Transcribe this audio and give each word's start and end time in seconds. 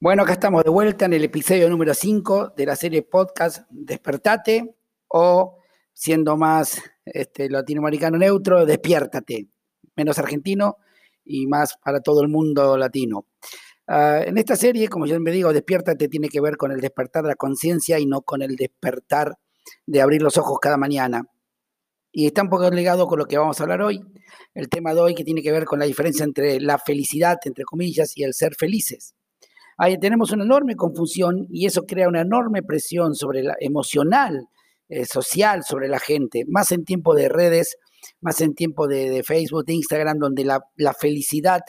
Bueno, 0.00 0.22
acá 0.22 0.34
estamos 0.34 0.62
de 0.62 0.70
vuelta 0.70 1.06
en 1.06 1.14
el 1.14 1.24
episodio 1.24 1.68
número 1.68 1.92
5 1.92 2.52
de 2.56 2.66
la 2.66 2.76
serie 2.76 3.02
podcast 3.02 3.66
Despertate 3.68 4.76
o 5.08 5.58
siendo 5.92 6.36
más 6.36 6.80
este, 7.04 7.50
latinoamericano 7.50 8.16
neutro, 8.16 8.64
Despiértate, 8.64 9.48
menos 9.96 10.16
argentino 10.20 10.76
y 11.24 11.48
más 11.48 11.76
para 11.82 12.00
todo 12.00 12.22
el 12.22 12.28
mundo 12.28 12.76
latino. 12.76 13.26
Ah, 13.88 14.20
en 14.24 14.38
esta 14.38 14.54
serie, 14.54 14.86
como 14.86 15.04
yo 15.06 15.18
me 15.18 15.32
digo, 15.32 15.52
Despiértate 15.52 16.06
tiene 16.06 16.28
que 16.28 16.40
ver 16.40 16.56
con 16.56 16.70
el 16.70 16.80
despertar 16.80 17.24
de 17.24 17.30
la 17.30 17.34
conciencia 17.34 17.98
y 17.98 18.06
no 18.06 18.22
con 18.22 18.40
el 18.42 18.54
despertar 18.54 19.36
de 19.84 20.00
abrir 20.00 20.22
los 20.22 20.36
ojos 20.36 20.60
cada 20.60 20.76
mañana. 20.76 21.26
Y 22.12 22.26
está 22.26 22.42
un 22.42 22.50
poco 22.50 22.70
ligado 22.70 23.08
con 23.08 23.18
lo 23.18 23.26
que 23.26 23.36
vamos 23.36 23.58
a 23.58 23.64
hablar 23.64 23.82
hoy. 23.82 24.00
El 24.54 24.68
tema 24.68 24.94
de 24.94 25.00
hoy 25.00 25.16
que 25.16 25.24
tiene 25.24 25.42
que 25.42 25.50
ver 25.50 25.64
con 25.64 25.80
la 25.80 25.86
diferencia 25.86 26.24
entre 26.24 26.60
la 26.60 26.78
felicidad, 26.78 27.38
entre 27.44 27.64
comillas, 27.64 28.16
y 28.16 28.22
el 28.22 28.32
ser 28.32 28.54
felices. 28.54 29.16
Ahí 29.80 29.96
tenemos 29.96 30.32
una 30.32 30.42
enorme 30.42 30.74
confusión 30.74 31.46
y 31.50 31.66
eso 31.66 31.86
crea 31.86 32.08
una 32.08 32.22
enorme 32.22 32.64
presión 32.64 33.14
sobre 33.14 33.44
la 33.44 33.54
emocional, 33.60 34.48
eh, 34.88 35.06
social 35.06 35.62
sobre 35.62 35.86
la 35.86 36.00
gente, 36.00 36.44
más 36.48 36.72
en 36.72 36.84
tiempo 36.84 37.14
de 37.14 37.28
redes, 37.28 37.78
más 38.20 38.40
en 38.40 38.54
tiempo 38.54 38.88
de, 38.88 39.22
Facebook, 39.22 39.64
de 39.64 39.74
Instagram, 39.74 40.18
donde 40.18 40.44
la, 40.44 40.60
felicidad 40.98 41.60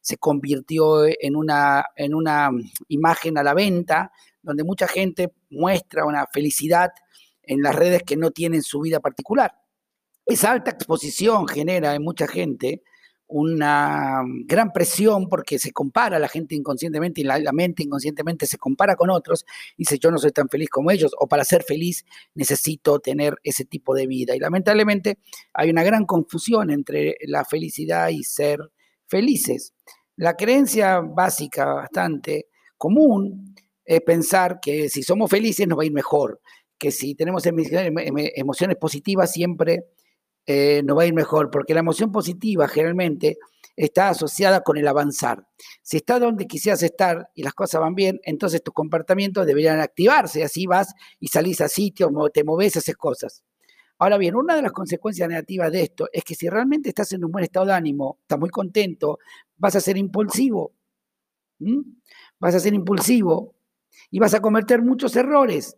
se 0.00 0.16
convirtió 0.16 1.04
en 1.06 1.36
una, 1.36 1.84
en 1.94 2.14
una 2.14 2.50
imagen 2.88 3.38
a 3.38 3.44
la 3.44 3.54
venta, 3.54 4.10
donde 4.42 4.64
mucha 4.64 4.88
gente 4.88 5.32
muestra 5.50 6.04
una 6.04 6.26
felicidad 6.26 6.90
en 7.44 7.62
las 7.62 7.76
redes 7.76 8.02
que 8.02 8.16
no 8.16 8.32
tienen 8.32 8.62
su 8.62 8.80
vida 8.80 8.98
particular. 8.98 9.54
Esa 10.26 10.50
alta 10.50 10.72
exposición 10.72 11.46
genera 11.46 11.94
en 11.94 12.02
mucha 12.02 12.26
gente 12.26 12.82
una 13.32 14.22
gran 14.44 14.72
presión 14.72 15.28
porque 15.28 15.58
se 15.58 15.72
compara 15.72 16.18
la 16.18 16.28
gente 16.28 16.54
inconscientemente 16.54 17.22
y 17.22 17.24
la, 17.24 17.40
mente 17.52 17.82
inconscientemente 17.82 18.46
se 18.46 18.58
compara 18.58 18.94
con 18.94 19.08
otros 19.08 19.46
y 19.76 19.82
dice 19.82 19.98
yo 19.98 20.10
no 20.10 20.18
soy 20.18 20.32
tan 20.32 20.48
feliz 20.48 20.68
como 20.68 20.90
ellos 20.90 21.12
o 21.18 21.26
para 21.26 21.44
ser 21.44 21.62
feliz 21.62 22.04
necesito 22.34 22.98
tener 22.98 23.36
ese 23.42 23.64
tipo 23.64 23.94
de 23.94 24.06
vida. 24.06 24.36
Y 24.36 24.38
lamentablemente 24.38 25.18
hay 25.54 25.70
una 25.70 25.82
gran 25.82 26.04
confusión 26.04 26.70
entre 26.70 27.16
la 27.22 27.44
felicidad 27.44 28.10
y 28.10 28.22
ser 28.22 28.60
felices. 29.06 29.72
La 30.16 30.34
creencia 30.34 31.00
básica 31.00 31.64
bastante 31.64 32.48
común 32.76 33.54
es 33.84 34.00
pensar 34.02 34.60
que 34.60 34.90
si 34.90 35.02
somos 35.02 35.30
felices 35.30 35.66
nos 35.66 35.78
va 35.78 35.84
a 35.84 35.86
ir 35.86 35.92
mejor, 35.92 36.40
que 36.76 36.90
si 36.90 37.14
tenemos 37.14 37.44
emociones 37.46 38.76
positivas 38.76 39.32
siempre 39.32 39.84
eh, 40.46 40.82
nos 40.84 40.96
va 40.96 41.02
a 41.02 41.06
ir 41.06 41.14
mejor, 41.14 41.50
porque 41.50 41.74
la 41.74 41.80
emoción 41.80 42.10
positiva 42.10 42.68
generalmente 42.68 43.38
está 43.76 44.08
asociada 44.10 44.62
con 44.62 44.76
el 44.76 44.86
avanzar. 44.86 45.46
Si 45.82 45.96
estás 45.96 46.20
donde 46.20 46.46
quisieras 46.46 46.82
estar 46.82 47.30
y 47.34 47.42
las 47.42 47.54
cosas 47.54 47.80
van 47.80 47.94
bien, 47.94 48.20
entonces 48.24 48.62
tus 48.62 48.74
comportamientos 48.74 49.46
deberían 49.46 49.80
activarse, 49.80 50.44
así 50.44 50.66
vas 50.66 50.94
y 51.20 51.28
salís 51.28 51.60
a 51.60 51.68
sitios, 51.68 52.10
te 52.32 52.44
moves, 52.44 52.76
haces 52.76 52.96
cosas. 52.96 53.42
Ahora 53.98 54.18
bien, 54.18 54.34
una 54.34 54.56
de 54.56 54.62
las 54.62 54.72
consecuencias 54.72 55.28
negativas 55.28 55.70
de 55.70 55.82
esto 55.82 56.08
es 56.12 56.24
que 56.24 56.34
si 56.34 56.48
realmente 56.48 56.88
estás 56.88 57.12
en 57.12 57.24
un 57.24 57.30
buen 57.30 57.44
estado 57.44 57.66
de 57.66 57.72
ánimo, 57.72 58.18
estás 58.22 58.38
muy 58.38 58.50
contento, 58.50 59.20
vas 59.56 59.76
a 59.76 59.80
ser 59.80 59.96
impulsivo. 59.96 60.72
Vas 62.40 62.54
a 62.56 62.58
ser 62.58 62.74
impulsivo 62.74 63.54
y 64.10 64.18
vas 64.18 64.34
a 64.34 64.40
cometer 64.40 64.82
muchos 64.82 65.14
errores. 65.14 65.76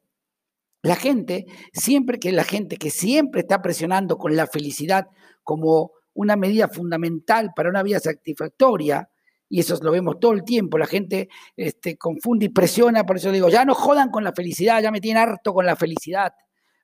La 0.85 0.97
gente, 0.97 1.47
siempre 1.73 2.19
que 2.19 2.31
la 2.31 2.45
gente 2.45 2.77
que 2.77 2.91
siempre 2.91 3.41
está 3.41 3.63
presionando 3.63 4.19
con 4.19 4.37
la 4.37 4.47
felicidad 4.47 5.07
como 5.43 5.93
una 6.13 6.37
medida 6.37 6.69
fundamental 6.69 7.53
para 7.57 7.71
una 7.71 7.83
vida 7.83 8.01
satisfactoria, 8.01 9.09
y 9.49 9.61
eso 9.61 9.79
lo 9.81 9.91
vemos 9.91 10.21
todo 10.21 10.33
el 10.33 10.45
tiempo, 10.45 10.77
la 10.77 10.87
gente 10.87 11.31
este, 11.57 11.97
confunde 11.97 12.45
y 12.45 12.49
presiona, 12.51 13.07
por 13.07 13.17
eso 13.17 13.33
digo, 13.33 13.49
ya 13.49 13.65
no 13.65 13.75
jodan 13.75 14.11
con 14.11 14.25
la 14.25 14.35
felicidad, 14.35 14.83
ya 14.83 14.91
me 14.91 15.01
tienen 15.01 15.23
harto 15.23 15.55
con 15.55 15.65
la 15.65 15.75
felicidad. 15.75 16.35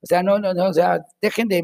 O 0.01 0.07
sea, 0.07 0.23
no, 0.23 0.39
no, 0.39 0.55
no, 0.55 0.69
o 0.69 0.73
sea, 0.73 1.05
dejen 1.21 1.47
de, 1.47 1.63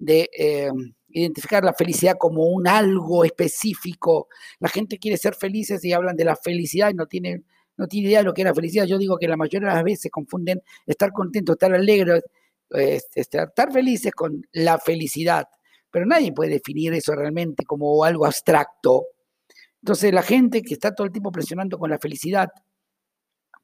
eh, 0.00 0.70
identificar 1.10 1.62
la 1.62 1.74
felicidad 1.74 2.16
como 2.18 2.46
un 2.46 2.66
algo 2.66 3.24
específico. 3.24 4.26
La 4.58 4.68
gente 4.68 4.98
quiere 4.98 5.16
ser 5.16 5.36
felices 5.36 5.84
y 5.84 5.92
hablan 5.92 6.16
de 6.16 6.24
la 6.24 6.34
felicidad 6.34 6.90
y 6.90 6.94
no 6.94 7.06
tienen 7.06 7.46
no 7.76 7.86
tiene 7.86 8.08
idea 8.08 8.18
de 8.20 8.24
lo 8.24 8.34
que 8.34 8.42
es 8.42 8.46
la 8.46 8.54
felicidad. 8.54 8.84
Yo 8.86 8.98
digo 8.98 9.18
que 9.18 9.28
la 9.28 9.36
mayoría 9.36 9.68
de 9.68 9.74
las 9.74 9.84
veces 9.84 10.10
confunden 10.10 10.62
estar 10.86 11.12
contento, 11.12 11.52
estar 11.52 11.72
alegre, 11.74 12.22
este, 12.70 13.20
estar 13.20 13.72
felices 13.72 14.12
con 14.12 14.46
la 14.52 14.78
felicidad. 14.78 15.46
Pero 15.90 16.06
nadie 16.06 16.32
puede 16.32 16.50
definir 16.50 16.92
eso 16.94 17.14
realmente 17.14 17.64
como 17.64 18.04
algo 18.04 18.26
abstracto. 18.26 19.06
Entonces 19.82 20.12
la 20.12 20.22
gente 20.22 20.62
que 20.62 20.74
está 20.74 20.94
todo 20.94 21.06
el 21.06 21.12
tiempo 21.12 21.30
presionando 21.30 21.78
con 21.78 21.90
la 21.90 21.98
felicidad 21.98 22.48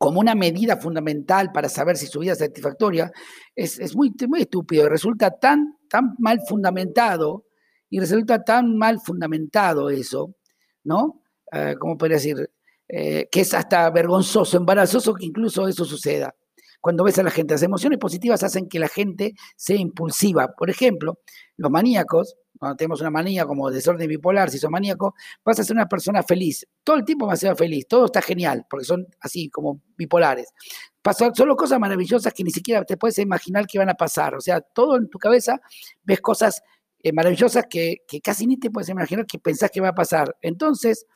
como 0.03 0.19
una 0.19 0.35
medida 0.35 0.77
fundamental 0.79 1.53
para 1.53 1.69
saber 1.69 1.97
si 1.97 2.09
su 2.09 2.19
vida 2.19 2.33
es 2.33 2.39
satisfactoria, 2.39 3.13
es, 3.55 3.95
muy, 3.95 4.13
muy 4.27 4.41
estúpido, 4.41 4.89
resulta 4.89 5.31
tan, 5.31 5.77
tan 5.89 6.17
mal 6.19 6.41
fundamentado 6.49 7.45
y 7.89 8.01
resulta 8.01 8.43
tan 8.43 8.77
mal 8.77 8.99
fundamentado 8.99 9.91
eso, 9.91 10.35
¿no? 10.83 11.23
Uh, 11.53 11.79
¿Cómo 11.79 11.97
podría 11.97 12.17
decir? 12.17 12.51
Eh, 12.95 13.27
que 13.33 13.41
es 13.41 13.55
hasta 13.55 13.89
vergonzoso, 13.89 14.59
embarazoso 14.59 15.15
que 15.15 15.25
incluso 15.25 15.67
eso 15.67 15.83
suceda. 15.87 16.35
Cuando 16.79 17.05
ves 17.05 17.19
a 17.19 17.23
la 17.23 17.31
gente, 17.31 17.55
las 17.55 17.63
emociones 17.63 17.99
positivas 17.99 18.43
hacen 18.43 18.69
que 18.69 18.79
la 18.79 18.89
gente 18.89 19.33
sea 19.57 19.77
impulsiva. 19.77 20.49
Por 20.49 20.69
ejemplo, 20.69 21.21
los 21.57 21.71
maníacos, 21.71 22.37
cuando 22.59 22.77
tenemos 22.77 23.01
una 23.01 23.09
manía 23.09 23.47
como 23.47 23.71
desorden 23.71 24.07
bipolar, 24.11 24.51
si 24.51 24.59
sos 24.59 24.71
maníaco, 24.71 25.15
vas 25.43 25.59
a 25.59 25.65
ser 25.65 25.75
una 25.75 25.89
persona 25.89 26.23
feliz. 26.23 26.67
Todo 26.85 26.97
el 26.97 27.07
tiempo 27.07 27.27
vas 27.27 27.43
a 27.43 27.49
ser 27.49 27.57
feliz, 27.57 27.87
todo 27.89 28.05
está 28.05 28.21
genial, 28.21 28.67
porque 28.69 28.85
son 28.85 29.07
así 29.21 29.49
como 29.49 29.81
bipolares. 29.97 30.53
Pasan 31.01 31.35
solo 31.35 31.57
cosas 31.57 31.81
maravillosas 31.81 32.35
que 32.35 32.45
ni 32.45 32.51
siquiera 32.51 32.85
te 32.85 32.99
puedes 32.99 33.17
imaginar 33.19 33.67
que 33.67 33.79
van 33.79 33.89
a 33.89 33.95
pasar. 33.95 34.35
O 34.35 34.41
sea, 34.43 34.61
todo 34.61 34.99
en 34.99 35.09
tu 35.09 35.19
cabeza 35.19 35.63
ves 36.03 36.21
cosas 36.21 36.63
eh, 37.03 37.11
maravillosas 37.11 37.65
que, 37.71 38.03
que, 38.07 38.21
casi 38.21 38.47
ni 38.47 38.59
te 38.59 38.71
puedes 38.71 38.91
imaginar 38.91 39.25
que 39.25 39.39
pensás 39.39 39.71
que 39.71 39.81
va 39.81 39.89
a 39.89 39.95
pasar. 39.95 40.37
Entonces, 40.43 41.07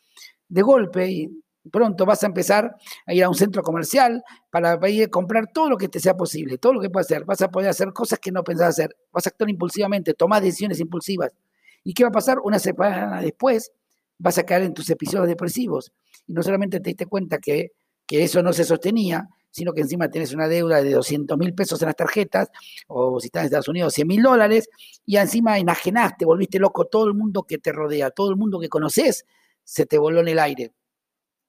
de 0.48 0.62
golpe, 0.62 1.28
pronto 1.66 2.06
vas 2.06 2.22
a 2.22 2.26
empezar 2.26 2.76
a 3.06 3.14
ir 3.14 3.24
a 3.24 3.28
un 3.28 3.34
centro 3.34 3.62
comercial 3.62 4.22
para 4.50 4.78
ir 4.88 5.04
a 5.04 5.08
comprar 5.08 5.46
todo 5.52 5.70
lo 5.70 5.76
que 5.76 5.88
te 5.88 6.00
sea 6.00 6.16
posible, 6.16 6.58
todo 6.58 6.74
lo 6.74 6.80
que 6.80 6.90
puedas 6.90 7.06
hacer. 7.06 7.24
Vas 7.24 7.42
a 7.42 7.50
poder 7.50 7.70
hacer 7.70 7.92
cosas 7.92 8.18
que 8.18 8.32
no 8.32 8.42
pensabas 8.44 8.78
hacer. 8.78 8.96
Vas 9.12 9.26
a 9.26 9.30
actuar 9.30 9.50
impulsivamente, 9.50 10.14
tomar 10.14 10.42
decisiones 10.42 10.80
impulsivas. 10.80 11.32
¿Y 11.84 11.94
qué 11.94 12.02
va 12.04 12.08
a 12.08 12.12
pasar? 12.12 12.38
Una 12.42 12.58
semana 12.58 13.20
después 13.20 13.72
vas 14.18 14.38
a 14.38 14.44
caer 14.44 14.62
en 14.62 14.74
tus 14.74 14.88
episodios 14.90 15.28
depresivos. 15.28 15.92
Y 16.26 16.32
no 16.32 16.42
solamente 16.42 16.80
te 16.80 16.90
diste 16.90 17.06
cuenta 17.06 17.38
que, 17.38 17.72
que 18.06 18.24
eso 18.24 18.42
no 18.42 18.52
se 18.52 18.64
sostenía, 18.64 19.28
sino 19.56 19.72
que 19.72 19.80
encima 19.80 20.10
tienes 20.10 20.34
una 20.34 20.48
deuda 20.48 20.82
de 20.82 20.90
200 20.90 21.38
mil 21.38 21.54
pesos 21.54 21.80
en 21.80 21.86
las 21.86 21.96
tarjetas, 21.96 22.50
o 22.88 23.18
si 23.20 23.28
estás 23.28 23.40
en 23.40 23.44
Estados 23.46 23.68
Unidos, 23.68 23.94
100 23.94 24.06
mil 24.06 24.22
dólares, 24.22 24.68
y 25.06 25.16
encima 25.16 25.58
enajenaste, 25.58 26.26
volviste 26.26 26.58
loco 26.58 26.84
todo 26.84 27.06
el 27.06 27.14
mundo 27.14 27.44
que 27.44 27.56
te 27.56 27.72
rodea, 27.72 28.10
todo 28.10 28.28
el 28.30 28.36
mundo 28.36 28.60
que 28.60 28.68
conoces, 28.68 29.24
se 29.64 29.86
te 29.86 29.96
voló 29.96 30.20
en 30.20 30.28
el 30.28 30.38
aire. 30.38 30.72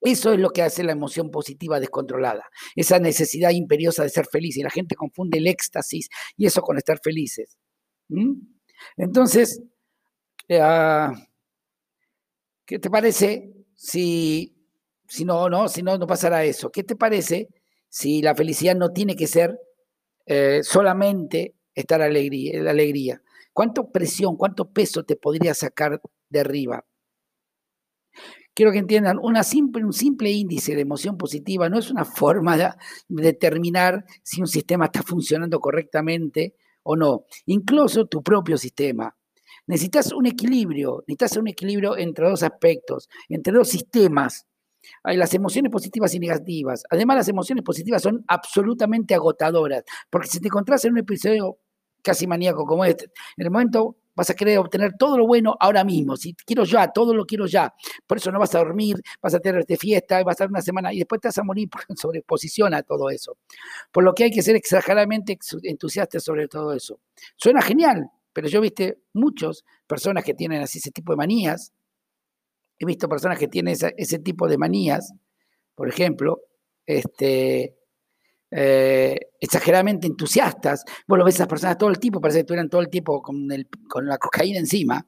Eso 0.01 0.31
es 0.33 0.39
lo 0.39 0.51
que 0.51 0.61
hace 0.61 0.83
la 0.83 0.91
emoción 0.91 1.31
positiva 1.31 1.79
descontrolada, 1.79 2.45
esa 2.75 2.99
necesidad 2.99 3.51
imperiosa 3.51 4.03
de 4.03 4.09
ser 4.09 4.27
feliz. 4.27 4.57
Y 4.57 4.63
la 4.63 4.69
gente 4.69 4.95
confunde 4.95 5.39
el 5.39 5.47
éxtasis 5.47 6.09
y 6.35 6.45
eso 6.45 6.61
con 6.61 6.77
estar 6.77 6.99
felices. 7.03 7.57
Entonces, 8.95 9.61
ah, 10.51 11.13
¿qué 12.65 12.79
te 12.79 12.89
parece 12.89 13.53
si, 13.75 14.55
si 15.07 15.25
no, 15.25 15.49
no, 15.49 15.67
si 15.67 15.81
no, 15.83 15.97
no 15.97 16.07
pasará 16.07 16.43
eso? 16.43 16.71
¿Qué 16.71 16.83
te 16.83 16.95
parece 16.95 17.47
si 17.89 18.21
la 18.21 18.35
felicidad 18.35 18.75
no 18.75 18.91
tiene 18.91 19.15
que 19.15 19.27
ser 19.27 19.59
eh, 20.25 20.61
solamente 20.63 21.55
estar 21.73 22.01
alegría, 22.01 22.61
la 22.61 22.71
alegría? 22.71 23.21
¿Cuánto 23.53 23.91
presión, 23.91 24.35
cuánto 24.37 24.71
peso 24.71 25.03
te 25.03 25.15
podría 25.15 25.53
sacar 25.55 25.99
de 26.29 26.39
arriba? 26.39 26.85
Quiero 28.57 28.71
que 28.71 28.79
entiendan, 28.79 29.19
una 29.21 29.43
simple, 29.43 29.85
un 29.85 29.93
simple 29.93 30.31
índice 30.31 30.73
de 30.73 30.81
emoción 30.81 31.15
positiva 31.15 31.69
no 31.69 31.77
es 31.77 31.91
una 31.91 32.03
forma 32.03 32.57
de 32.57 32.71
determinar 33.07 34.03
si 34.23 34.41
un 34.41 34.47
sistema 34.47 34.85
está 34.85 35.03
funcionando 35.03 35.59
correctamente 35.59 36.55
o 36.81 36.95
no, 36.95 37.25
incluso 37.45 38.07
tu 38.07 38.23
propio 38.23 38.57
sistema. 38.57 39.15
Necesitas 39.67 40.11
un 40.11 40.25
equilibrio, 40.25 41.03
necesitas 41.05 41.37
un 41.37 41.49
equilibrio 41.49 41.97
entre 41.97 42.27
dos 42.27 42.41
aspectos, 42.41 43.09
entre 43.29 43.53
dos 43.53 43.69
sistemas. 43.69 44.47
Hay 45.03 45.17
las 45.17 45.35
emociones 45.35 45.71
positivas 45.71 46.15
y 46.15 46.19
negativas. 46.19 46.83
Además, 46.89 47.17
las 47.17 47.27
emociones 47.27 47.63
positivas 47.63 48.01
son 48.01 48.25
absolutamente 48.27 49.13
agotadoras, 49.13 49.83
porque 50.09 50.29
si 50.29 50.39
te 50.39 50.47
encontrás 50.47 50.83
en 50.85 50.93
un 50.93 50.99
episodio 50.99 51.59
casi 52.01 52.25
maníaco 52.25 52.65
como 52.65 52.85
este, 52.85 53.05
en 53.37 53.45
el 53.45 53.51
momento 53.51 53.97
vas 54.17 54.29
a 54.29 54.33
querer 54.33 54.57
obtener 54.57 54.97
todo 54.97 55.17
lo 55.17 55.25
bueno 55.25 55.55
ahora 55.59 55.85
mismo. 55.85 56.17
Si 56.17 56.33
quiero 56.33 56.65
ya, 56.65 56.91
todo 56.91 57.13
lo 57.13 57.25
quiero 57.25 57.45
ya. 57.45 57.73
Por 58.05 58.17
eso 58.17 58.31
no 58.31 58.39
vas 58.39 58.53
a 58.55 58.57
dormir, 58.57 58.97
vas 59.21 59.35
a 59.35 59.39
tener 59.39 59.65
de 59.65 59.77
fiesta, 59.77 60.17
vas 60.23 60.27
a 60.27 60.31
estar 60.31 60.49
una 60.49 60.61
semana 60.61 60.91
y 60.91 60.97
después 60.97 61.21
te 61.21 61.29
vas 61.29 61.37
a 61.37 61.43
morir 61.43 61.69
por 61.69 61.81
sobreposición 61.97 62.73
a 62.73 62.83
todo 62.83 63.09
eso. 63.09 63.37
Por 63.91 64.03
lo 64.03 64.13
que 64.13 64.25
hay 64.25 64.31
que 64.31 64.41
ser 64.41 64.55
exageradamente 64.55 65.37
entusiasta 65.63 66.19
sobre 66.19 66.47
todo 66.47 66.73
eso. 66.73 66.99
Suena 67.37 67.61
genial, 67.61 68.09
pero 68.33 68.49
yo 68.49 68.59
viste 68.59 68.97
muchas 69.13 69.63
personas 69.85 70.25
que 70.25 70.33
tienen 70.33 70.61
así 70.61 70.79
ese 70.79 70.91
tipo 70.91 71.13
de 71.13 71.17
manías. 71.17 71.71
He 72.79 72.85
visto 72.85 73.07
personas 73.07 73.39
que 73.39 73.47
tienen 73.47 73.75
ese 73.97 74.19
tipo 74.19 74.47
de 74.47 74.57
manías 74.57 75.13
por 75.77 75.87
ejemplo, 75.87 76.41
este, 76.87 77.76
eh, 78.51 79.19
exageradamente 79.39 80.07
entusiastas. 80.07 80.83
Vos 81.07 81.17
lo 81.17 81.25
ves 81.25 81.35
a 81.35 81.37
esas 81.37 81.47
personas 81.47 81.77
todo 81.77 81.89
el 81.89 81.99
tiempo, 81.99 82.21
parece 82.21 82.39
que 82.39 82.41
estuvieran 82.41 82.69
todo 82.69 82.81
el 82.81 82.89
tiempo 82.89 83.21
con, 83.21 83.47
con 83.89 84.05
la 84.07 84.17
cocaína 84.17 84.59
encima. 84.59 85.05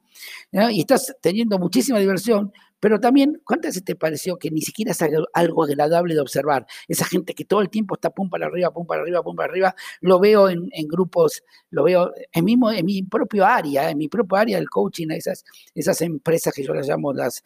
Y 0.52 0.80
estás 0.80 1.14
teniendo 1.20 1.58
muchísima 1.58 1.98
diversión, 1.98 2.52
pero 2.80 2.98
también, 2.98 3.40
¿cuántas 3.44 3.70
veces 3.70 3.84
te 3.84 3.94
pareció 3.94 4.38
que 4.38 4.50
ni 4.50 4.62
siquiera 4.62 4.92
es 4.92 4.98
algo 5.34 5.64
agradable 5.64 6.14
de 6.14 6.20
observar? 6.20 6.66
Esa 6.88 7.04
gente 7.04 7.34
que 7.34 7.44
todo 7.44 7.60
el 7.60 7.68
tiempo 7.68 7.94
está 7.94 8.10
pum 8.10 8.30
para 8.30 8.46
arriba, 8.46 8.72
pum 8.72 8.86
para 8.86 9.02
arriba, 9.02 9.22
pum 9.22 9.36
para 9.36 9.52
arriba. 9.52 9.74
Lo 10.00 10.18
veo 10.18 10.48
en, 10.48 10.70
grupos, 10.88 11.44
lo 11.70 11.84
veo 11.84 12.10
en, 12.32 12.44
mismo, 12.44 12.72
en 12.72 12.86
mi 12.86 13.02
propio 13.02 13.44
área, 13.44 13.90
en 13.90 13.98
mi 13.98 14.08
propio 14.08 14.38
área 14.38 14.56
del 14.56 14.70
coaching, 14.70 15.08
esas, 15.10 15.44
esas 15.74 16.00
empresas 16.00 16.54
que 16.54 16.64
yo 16.64 16.72
las 16.72 16.88
llamo 16.88 17.12
las, 17.12 17.42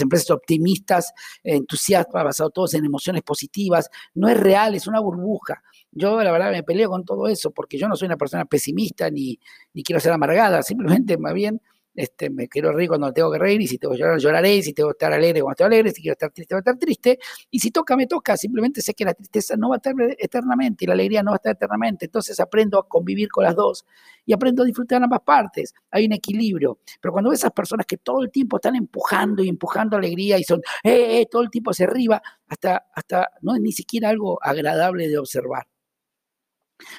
empresas 0.00 0.30
optimistas, 0.30 1.12
entusiastas, 1.42 2.22
basadas 2.22 2.52
todos 2.52 2.74
en 2.74 2.84
emociones 2.84 3.22
positivas. 3.22 3.88
No 4.12 4.28
es 4.28 4.38
real, 4.38 4.74
es 4.74 4.86
una 4.86 5.00
burbuja. 5.00 5.62
Yo 5.90 6.22
la 6.22 6.32
verdad 6.32 6.50
me 6.50 6.62
peleo 6.62 6.90
con 6.90 7.04
todo 7.04 7.28
eso 7.28 7.50
porque 7.50 7.78
yo 7.78 7.88
no 7.88 7.96
soy 7.96 8.06
una 8.06 8.18
persona 8.18 8.44
pesimista 8.44 9.08
ni, 9.08 9.38
ni 9.72 9.82
quiero 9.82 10.00
ser 10.00 10.12
amargada, 10.12 10.62
simplemente 10.62 11.16
más 11.16 11.32
bien 11.32 11.62
este, 11.94 12.28
me 12.30 12.48
quiero 12.48 12.72
reír 12.72 12.88
cuando 12.88 13.12
tengo 13.12 13.30
que 13.30 13.38
reír, 13.38 13.60
y 13.60 13.66
si 13.68 13.78
tengo 13.78 13.94
que 13.94 14.00
llorar, 14.00 14.18
lloraré, 14.18 14.56
y 14.56 14.62
si 14.62 14.72
tengo 14.72 14.90
que 14.90 14.94
estar 14.94 15.12
alegre 15.12 15.40
cuando 15.40 15.52
estoy 15.52 15.66
alegre, 15.66 15.90
si 15.92 16.02
quiero 16.02 16.14
estar 16.14 16.30
triste, 16.30 16.54
voy 16.54 16.58
a 16.58 16.60
estar 16.60 16.78
triste, 16.78 17.18
y 17.50 17.58
si 17.60 17.70
toca, 17.70 17.96
me 17.96 18.06
toca, 18.06 18.36
simplemente 18.36 18.82
sé 18.82 18.94
que 18.94 19.04
la 19.04 19.14
tristeza 19.14 19.56
no 19.56 19.68
va 19.70 19.76
a 19.76 19.78
estar 19.78 19.94
eternamente 20.18 20.84
y 20.84 20.88
la 20.88 20.94
alegría 20.94 21.22
no 21.22 21.30
va 21.30 21.36
a 21.36 21.38
estar 21.38 21.52
eternamente, 21.52 22.06
entonces 22.06 22.38
aprendo 22.40 22.78
a 22.78 22.88
convivir 22.88 23.28
con 23.28 23.44
las 23.44 23.54
dos 23.54 23.84
y 24.26 24.32
aprendo 24.32 24.62
a 24.62 24.66
disfrutar 24.66 25.02
ambas 25.02 25.20
partes, 25.20 25.74
hay 25.90 26.06
un 26.06 26.12
equilibrio, 26.12 26.78
pero 27.00 27.12
cuando 27.12 27.32
esas 27.32 27.52
personas 27.52 27.86
que 27.86 27.98
todo 27.98 28.22
el 28.22 28.30
tiempo 28.30 28.56
están 28.56 28.74
empujando 28.76 29.44
y 29.44 29.48
empujando 29.48 29.96
alegría 29.96 30.38
y 30.38 30.44
son, 30.44 30.60
eh, 30.82 31.20
eh, 31.20 31.26
todo 31.30 31.42
el 31.42 31.50
tiempo 31.50 31.70
hacia 31.70 31.86
arriba, 31.86 32.20
hasta, 32.48 32.86
hasta 32.94 33.28
no 33.42 33.54
es 33.54 33.60
ni 33.60 33.72
siquiera 33.72 34.08
algo 34.08 34.38
agradable 34.42 35.08
de 35.08 35.18
observar. 35.18 35.66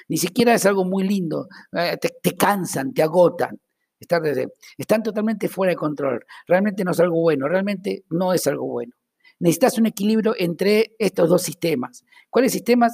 Ni 0.07 0.17
siquiera 0.17 0.53
es 0.53 0.65
algo 0.65 0.85
muy 0.85 1.03
lindo, 1.03 1.47
eh, 1.73 1.97
te 1.99 2.35
cansan, 2.35 2.93
te 2.93 3.03
agotan 3.03 3.59
están 3.99 5.03
totalmente 5.03 5.47
fuera 5.47 5.71
de 5.71 5.77
control. 5.77 6.25
Realmente 6.47 6.83
no 6.83 6.91
es 6.91 6.99
algo 6.99 7.21
bueno, 7.21 7.47
realmente 7.47 8.03
no 8.09 8.33
es 8.33 8.45
algo 8.47 8.67
bueno. 8.67 8.93
Necesitas 9.39 9.77
un 9.77 9.87
equilibrio 9.87 10.35
entre 10.37 10.95
estos 10.97 11.29
dos 11.29 11.41
sistemas. 11.41 12.05
¿Cuáles 12.29 12.51
sistemas? 12.51 12.93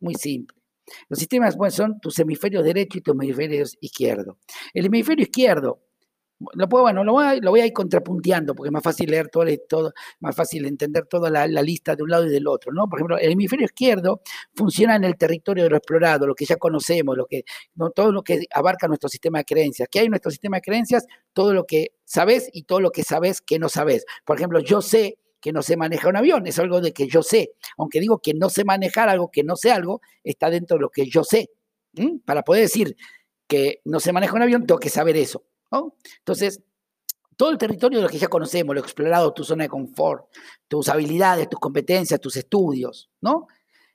Muy 0.00 0.14
simple. 0.14 0.56
Los 1.08 1.18
sistemas 1.18 1.56
son 1.70 1.98
tus 2.00 2.18
hemisferios 2.18 2.64
derecho 2.64 2.98
y 2.98 3.00
tus 3.00 3.14
hemisferios 3.14 3.76
izquierdo. 3.80 4.38
El 4.72 4.86
hemisferio 4.86 5.22
izquierdo 5.22 5.80
lo 6.54 6.68
puedo, 6.68 6.82
bueno, 6.82 7.04
lo 7.04 7.12
voy, 7.12 7.24
a, 7.24 7.34
lo 7.36 7.50
voy 7.50 7.60
a 7.60 7.66
ir 7.66 7.72
contrapunteando 7.72 8.54
porque 8.54 8.68
es 8.68 8.72
más 8.72 8.82
fácil 8.82 9.10
leer 9.10 9.28
todo, 9.28 9.44
todo 9.68 9.92
más 10.20 10.34
fácil 10.34 10.66
entender 10.66 11.06
toda 11.06 11.30
la, 11.30 11.46
lista 11.46 11.94
de 11.94 12.02
un 12.02 12.10
lado 12.10 12.26
y 12.26 12.30
del 12.30 12.46
otro, 12.46 12.72
¿no? 12.72 12.88
Por 12.88 12.98
ejemplo, 12.98 13.18
el 13.18 13.32
hemisferio 13.32 13.64
izquierdo 13.64 14.20
funciona 14.54 14.96
en 14.96 15.04
el 15.04 15.16
territorio 15.16 15.64
de 15.64 15.70
lo 15.70 15.76
explorado, 15.76 16.26
lo 16.26 16.34
que 16.34 16.44
ya 16.44 16.56
conocemos, 16.56 17.16
lo 17.16 17.26
que, 17.26 17.44
todo 17.94 18.12
lo 18.12 18.22
que 18.22 18.44
abarca 18.52 18.88
nuestro 18.88 19.08
sistema 19.08 19.38
de 19.38 19.44
creencias. 19.44 19.88
¿Qué 19.90 20.00
hay 20.00 20.06
en 20.06 20.10
nuestro 20.10 20.30
sistema 20.30 20.58
de 20.58 20.62
creencias? 20.62 21.06
Todo 21.32 21.54
lo 21.54 21.64
que 21.64 21.92
sabes 22.04 22.50
y 22.52 22.64
todo 22.64 22.80
lo 22.80 22.90
que 22.90 23.04
sabes 23.04 23.40
que 23.40 23.58
no 23.58 23.68
sabes. 23.68 24.04
Por 24.24 24.36
ejemplo, 24.36 24.60
yo 24.60 24.82
sé 24.82 25.18
que 25.40 25.52
no 25.52 25.62
sé 25.62 25.76
manejar 25.76 26.10
un 26.10 26.16
avión, 26.16 26.46
es 26.46 26.58
algo 26.58 26.80
de 26.80 26.92
que 26.92 27.06
yo 27.06 27.22
sé. 27.22 27.52
Aunque 27.76 28.00
digo 28.00 28.18
que 28.18 28.34
no 28.34 28.48
sé 28.48 28.64
manejar 28.64 29.08
algo, 29.08 29.30
que 29.30 29.44
no 29.44 29.56
sé 29.56 29.70
algo, 29.70 30.00
está 30.22 30.50
dentro 30.50 30.76
de 30.76 30.82
lo 30.82 30.90
que 30.90 31.06
yo 31.06 31.22
sé. 31.22 31.50
Para 32.24 32.42
poder 32.42 32.62
decir 32.62 32.96
que 33.46 33.80
no 33.84 34.00
sé 34.00 34.12
manejar 34.12 34.36
un 34.36 34.42
avión, 34.42 34.66
tengo 34.66 34.80
que 34.80 34.88
saber 34.88 35.16
eso. 35.16 35.44
Entonces, 36.18 36.60
todo 37.36 37.50
el 37.50 37.58
territorio 37.58 37.98
de 37.98 38.04
lo 38.04 38.08
que 38.08 38.18
ya 38.18 38.28
conocemos, 38.28 38.74
lo 38.74 38.80
explorado, 38.80 39.32
tu 39.32 39.44
zona 39.44 39.64
de 39.64 39.68
confort, 39.68 40.26
tus 40.68 40.88
habilidades, 40.88 41.48
tus 41.48 41.60
competencias, 41.60 42.20
tus 42.20 42.36
estudios, 42.36 43.10
¿no? 43.20 43.48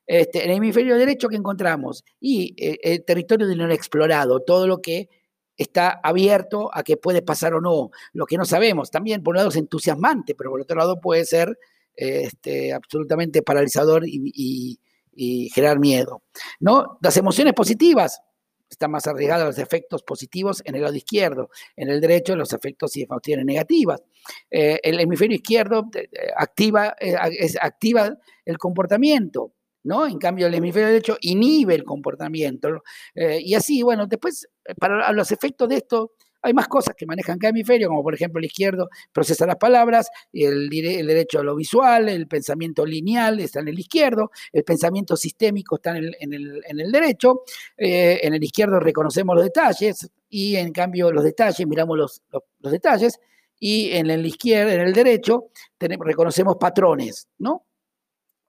Este, 0.05 0.43
en 0.43 0.51
el 0.51 0.57
hemisferio 0.57 0.97
derecho 0.97 1.29
que 1.29 1.35
encontramos 1.35 2.03
y 2.19 2.55
eh, 2.57 2.79
el 2.81 3.05
territorio 3.05 3.47
de 3.47 3.55
lo 3.55 3.71
explorado, 3.71 4.39
todo 4.41 4.65
lo 4.65 4.81
que 4.81 5.07
está 5.55 5.99
abierto 6.03 6.71
a 6.73 6.83
que 6.83 6.97
puede 6.97 7.21
pasar 7.21 7.53
o 7.53 7.61
no, 7.61 7.91
lo 8.13 8.25
que 8.25 8.37
no 8.37 8.45
sabemos. 8.45 8.89
También, 8.89 9.21
por 9.21 9.33
un 9.33 9.37
lado, 9.37 9.49
es 9.49 9.55
entusiasmante, 9.55 10.33
pero 10.33 10.49
por 10.49 10.61
otro 10.61 10.77
lado 10.77 10.99
puede 10.99 11.25
ser 11.25 11.59
este, 11.95 12.73
absolutamente 12.73 13.43
paralizador 13.43 14.03
y, 14.07 14.79
y 15.13 15.49
generar 15.49 15.79
miedo. 15.79 16.23
¿no? 16.59 16.97
Las 17.01 17.17
emociones 17.17 17.53
positivas, 17.53 18.21
está 18.69 18.87
más 18.87 19.07
arriesgado 19.07 19.43
a 19.43 19.47
los 19.47 19.57
efectos 19.57 20.03
positivos 20.03 20.61
en 20.65 20.75
el 20.75 20.83
lado 20.83 20.95
izquierdo, 20.95 21.49
en 21.75 21.89
el 21.89 21.99
derecho 21.99 22.35
los 22.35 22.53
efectos 22.53 22.95
y 22.97 23.03
emociones 23.03 23.45
negativas. 23.45 24.01
Eh, 24.49 24.79
el 24.83 24.99
hemisferio 24.99 25.35
izquierdo 25.35 25.89
eh, 25.95 26.07
activa, 26.37 26.95
eh, 26.99 27.15
activa 27.61 28.17
el 28.45 28.57
comportamiento, 28.57 29.53
¿no? 29.83 30.07
En 30.07 30.17
cambio, 30.17 30.47
el 30.47 30.53
hemisferio 30.53 30.89
derecho 30.89 31.17
inhibe 31.21 31.75
el 31.75 31.83
comportamiento. 31.83 32.83
y 33.15 33.53
así, 33.55 33.81
bueno, 33.81 34.07
después, 34.07 34.47
para 34.79 35.11
los 35.13 35.31
efectos 35.31 35.69
de 35.69 35.77
esto, 35.77 36.13
hay 36.41 36.53
más 36.53 36.67
cosas 36.67 36.95
que 36.95 37.05
manejan 37.05 37.37
cada 37.37 37.49
hemisferio, 37.49 37.89
como 37.89 38.03
por 38.03 38.13
ejemplo 38.13 38.39
el 38.39 38.45
izquierdo 38.45 38.89
procesa 39.11 39.45
las 39.45 39.57
palabras, 39.57 40.09
el, 40.31 40.69
el 40.73 41.07
derecho 41.07 41.39
a 41.39 41.43
lo 41.43 41.55
visual, 41.55 42.09
el 42.09 42.27
pensamiento 42.27 42.85
lineal 42.85 43.39
está 43.39 43.59
en 43.59 43.67
el 43.67 43.79
izquierdo, 43.79 44.31
el 44.51 44.63
pensamiento 44.63 45.15
sistémico 45.15 45.75
está 45.75 45.97
en 45.97 46.33
el, 46.33 46.91
derecho, 46.91 47.43
eh, 47.77 48.19
en 48.23 48.33
el 48.33 48.43
izquierdo 48.43 48.79
reconocemos 48.79 49.35
los 49.35 49.43
detalles 49.43 50.09
y 50.29 50.55
en 50.55 50.71
cambio 50.71 51.11
los 51.11 51.23
detalles, 51.23 51.67
miramos 51.67 51.97
los, 51.97 52.21
detalles, 52.59 53.19
y 53.59 53.91
en 53.91 54.09
el 54.09 54.25
izquierdo, 54.25 54.71
en 54.71 54.81
el 54.81 54.93
derecho, 54.93 55.49
reconocemos 55.79 56.55
patrones, 56.57 57.27
¿no? 57.39 57.65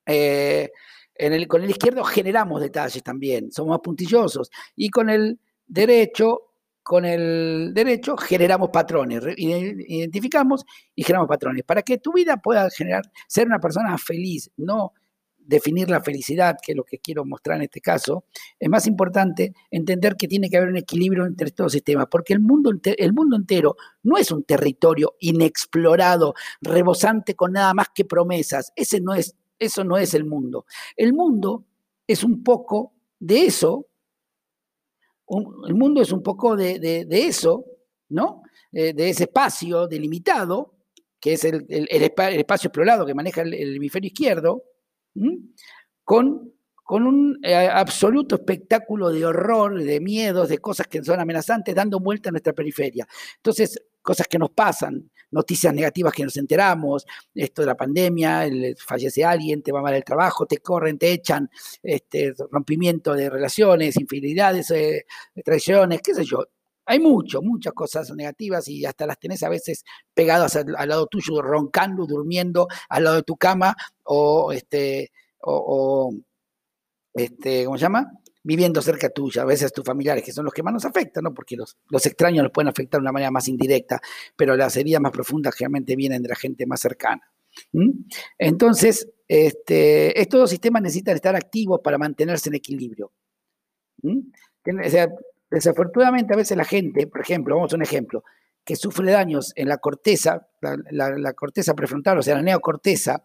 Eh, 0.06 0.70
con 1.48 1.62
el 1.62 1.70
izquierdo 1.70 2.04
generamos 2.04 2.60
detalles 2.60 3.02
también, 3.02 3.50
somos 3.50 3.70
más 3.70 3.80
puntillosos, 3.80 4.50
y 4.76 4.90
con 4.90 5.10
el 5.10 5.38
derecho 5.66 6.49
con 6.82 7.04
el 7.04 7.72
derecho 7.74 8.16
generamos 8.16 8.70
patrones, 8.70 9.22
identificamos 9.36 10.64
y 10.94 11.02
generamos 11.02 11.28
patrones. 11.28 11.64
Para 11.64 11.82
que 11.82 11.98
tu 11.98 12.12
vida 12.12 12.36
pueda 12.38 12.68
generar, 12.70 13.02
ser 13.26 13.46
una 13.46 13.60
persona 13.60 13.96
feliz, 13.98 14.50
no 14.56 14.92
definir 15.50 15.90
la 15.90 16.00
felicidad, 16.00 16.56
que 16.62 16.72
es 16.72 16.76
lo 16.76 16.84
que 16.84 16.98
quiero 16.98 17.24
mostrar 17.24 17.56
en 17.56 17.64
este 17.64 17.80
caso, 17.80 18.24
es 18.58 18.68
más 18.68 18.86
importante 18.86 19.52
entender 19.70 20.16
que 20.16 20.28
tiene 20.28 20.48
que 20.48 20.56
haber 20.56 20.68
un 20.68 20.76
equilibrio 20.76 21.26
entre 21.26 21.48
estos 21.48 21.64
dos 21.64 21.72
sistemas, 21.72 22.06
porque 22.10 22.32
el 22.32 22.40
mundo, 22.40 22.70
el 22.84 23.12
mundo 23.12 23.36
entero 23.36 23.76
no 24.04 24.16
es 24.16 24.30
un 24.30 24.44
territorio 24.44 25.14
inexplorado, 25.18 26.34
rebosante 26.60 27.34
con 27.34 27.52
nada 27.52 27.74
más 27.74 27.88
que 27.92 28.04
promesas. 28.04 28.72
Ese 28.76 29.00
no 29.00 29.12
es, 29.12 29.34
eso 29.58 29.82
no 29.82 29.98
es 29.98 30.14
el 30.14 30.24
mundo. 30.24 30.66
El 30.96 31.12
mundo 31.12 31.64
es 32.06 32.22
un 32.22 32.44
poco 32.44 32.92
de 33.18 33.44
eso, 33.44 33.86
el 35.66 35.74
mundo 35.74 36.02
es 36.02 36.12
un 36.12 36.22
poco 36.22 36.56
de, 36.56 37.06
eso, 37.10 37.64
¿no? 38.08 38.42
Eh, 38.72 38.92
de 38.92 39.10
ese 39.10 39.24
espacio 39.24 39.86
delimitado, 39.86 40.74
que 41.20 41.34
es 41.34 41.44
el, 41.44 41.66
espacio 41.68 42.68
explorado 42.68 43.06
que 43.06 43.14
maneja 43.14 43.42
el, 43.42 43.76
hemisferio 43.76 44.08
izquierdo, 44.08 44.64
con, 46.04 46.52
un 46.88 47.38
eh, 47.44 47.54
absoluto 47.54 48.34
espectáculo 48.34 49.10
de 49.10 49.24
horror, 49.24 49.80
de 49.80 50.00
miedos, 50.00 50.48
de 50.48 50.58
cosas 50.58 50.88
que 50.88 51.04
son 51.04 51.20
amenazantes, 51.20 51.74
dando 51.74 52.00
vuelta 52.00 52.30
a 52.30 52.32
nuestra 52.32 52.52
periferia. 52.52 53.06
Entonces, 53.36 53.80
cosas 54.02 54.26
que 54.26 54.38
nos 54.38 54.50
pasan, 54.50 55.08
noticias 55.30 55.72
negativas 55.74 56.12
que 56.12 56.24
nos 56.24 56.36
enteramos, 56.36 57.06
esto 57.34 57.62
de 57.62 57.66
la 57.66 57.76
pandemia, 57.76 58.48
fallece 58.78 59.24
alguien, 59.24 59.62
te 59.62 59.72
va 59.72 59.82
mal 59.82 59.94
el 59.94 60.04
trabajo, 60.04 60.46
te 60.46 60.58
corren, 60.58 60.98
te 60.98 61.12
echan, 61.12 61.50
este, 61.82 62.34
rompimiento 62.50 63.14
de 63.14 63.30
relaciones, 63.30 63.96
infidelidades, 63.96 64.70
eh, 64.70 65.06
traiciones, 65.44 66.00
qué 66.02 66.14
sé 66.14 66.24
yo. 66.24 66.44
Hay 66.86 66.98
mucho, 66.98 67.40
muchas 67.42 67.72
cosas 67.72 68.10
negativas 68.12 68.66
y 68.68 68.84
hasta 68.84 69.06
las 69.06 69.18
tenés 69.18 69.42
a 69.44 69.48
veces 69.48 69.84
pegadas 70.12 70.56
al, 70.56 70.72
lado 70.72 71.06
tuyo, 71.06 71.40
roncando, 71.40 72.06
durmiendo 72.06 72.66
al 72.88 73.04
lado 73.04 73.16
de 73.16 73.22
tu 73.22 73.36
cama 73.36 73.76
o, 74.04 74.50
este, 74.52 75.12
o, 75.40 76.12
este, 77.14 77.64
¿cómo 77.64 77.76
se 77.78 77.82
llama? 77.82 78.10
Viviendo 78.42 78.80
cerca 78.80 79.10
tuya, 79.10 79.42
a 79.42 79.44
veces 79.44 79.72
tus 79.72 79.84
familiares, 79.84 80.24
que 80.24 80.32
son 80.32 80.44
los 80.44 80.54
que 80.54 80.62
más 80.62 80.72
nos 80.72 80.84
afectan, 80.84 81.24
¿no? 81.24 81.34
porque 81.34 81.56
los, 81.56 81.76
los 81.88 82.04
extraños 82.06 82.42
nos 82.42 82.52
pueden 82.52 82.68
afectar 82.68 82.98
de 82.98 83.02
una 83.02 83.12
manera 83.12 83.30
más 83.30 83.48
indirecta, 83.48 84.00
pero 84.36 84.56
las 84.56 84.76
heridas 84.76 85.00
más 85.00 85.12
profundas 85.12 85.54
generalmente 85.54 85.96
vienen 85.96 86.22
de 86.22 86.28
la 86.28 86.36
gente 86.36 86.66
más 86.66 86.80
cercana. 86.80 87.22
Entonces, 88.38 89.08
este, 89.28 90.18
estos 90.20 90.40
dos 90.40 90.50
sistemas 90.50 90.82
necesitan 90.82 91.16
estar 91.16 91.36
activos 91.36 91.80
para 91.82 91.98
mantenerse 91.98 92.48
en 92.48 92.54
equilibrio. 92.54 93.12
desafortunadamente, 95.50 96.32
a 96.32 96.36
veces 96.36 96.56
la 96.56 96.64
gente, 96.64 97.06
por 97.08 97.20
ejemplo, 97.20 97.56
vamos 97.56 97.72
a 97.72 97.76
un 97.76 97.82
ejemplo, 97.82 98.24
que 98.64 98.76
sufre 98.76 99.10
daños 99.10 99.52
en 99.56 99.68
la 99.68 99.78
corteza, 99.78 100.48
la, 100.60 101.32
corteza 101.34 101.74
prefrontal, 101.74 102.18
o 102.18 102.22
sea, 102.22 102.36
la 102.36 102.42
neocorteza, 102.42 103.24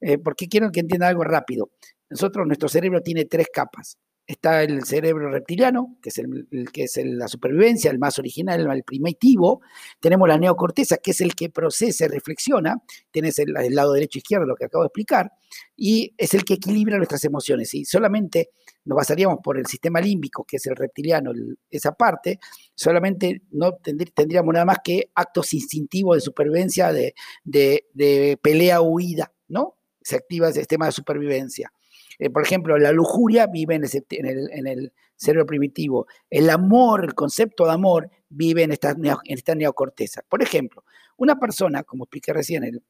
eh, 0.00 0.18
porque 0.18 0.48
quiero 0.48 0.70
que 0.72 0.80
entienda 0.80 1.08
algo 1.08 1.22
rápido. 1.22 1.70
Nosotros, 2.08 2.46
nuestro 2.46 2.68
cerebro 2.68 3.00
tiene 3.02 3.24
tres 3.26 3.46
capas 3.52 3.98
está 4.30 4.62
el 4.62 4.84
cerebro 4.84 5.30
reptiliano, 5.30 5.96
que 6.00 6.10
es, 6.10 6.18
el, 6.18 6.46
que 6.72 6.84
es 6.84 7.00
la 7.02 7.26
supervivencia, 7.26 7.90
el 7.90 7.98
más 7.98 8.18
original, 8.18 8.70
el 8.70 8.84
primitivo. 8.84 9.60
Tenemos 9.98 10.28
la 10.28 10.38
neocorteza, 10.38 10.98
que 10.98 11.10
es 11.10 11.20
el 11.20 11.34
que 11.34 11.50
procesa 11.50 12.04
y 12.04 12.08
reflexiona. 12.08 12.80
Tienes 13.10 13.38
el, 13.40 13.52
lado 13.52 13.92
derecho 13.92 14.18
e 14.18 14.20
izquierdo, 14.20 14.46
lo 14.46 14.54
que 14.54 14.66
acabo 14.66 14.84
de 14.84 14.88
explicar. 14.88 15.32
Y 15.76 16.14
es 16.16 16.34
el 16.34 16.44
que 16.44 16.54
equilibra 16.54 16.96
nuestras 16.96 17.24
emociones. 17.24 17.70
Si 17.70 17.84
solamente 17.84 18.50
nos 18.84 18.96
basaríamos 18.96 19.38
por 19.42 19.58
el 19.58 19.66
sistema 19.66 20.00
límbico, 20.00 20.44
que 20.44 20.56
es 20.58 20.66
el 20.66 20.76
reptiliano, 20.76 21.32
esa 21.68 21.92
parte, 21.92 22.38
solamente 22.74 23.42
no 23.50 23.72
tendríamos 24.14 24.52
nada 24.52 24.64
más 24.64 24.78
que 24.84 25.10
actos 25.14 25.52
instintivos 25.54 26.16
de 26.16 26.20
supervivencia, 26.20 26.92
de, 26.92 27.14
de 27.44 28.38
pelea-huida, 28.40 29.32
¿no? 29.48 29.76
Se 30.02 30.16
activa 30.16 30.48
el 30.48 30.54
sistema 30.54 30.86
de 30.86 30.92
supervivencia. 30.92 31.72
Eh, 32.20 32.28
por 32.28 32.42
ejemplo, 32.42 32.76
la 32.78 32.92
lujuria 32.92 33.46
vive 33.46 33.74
en, 33.74 34.66
el, 34.66 34.92
cerebro 35.16 35.46
primitivo. 35.46 36.06
El 36.28 36.50
amor, 36.50 37.04
el 37.04 37.14
concepto 37.14 37.64
de 37.64 37.72
amor, 37.72 38.10
vive 38.28 38.62
en 38.62 38.72
esta, 38.72 38.90
en 38.90 39.58
neocorteza. 39.58 40.20
Por 40.28 40.42
ejemplo, 40.42 40.84
una 41.16 41.40
persona, 41.40 41.82
como 41.82 42.04
expliqué 42.04 42.34
recién, 42.34 42.64
el 42.64 42.82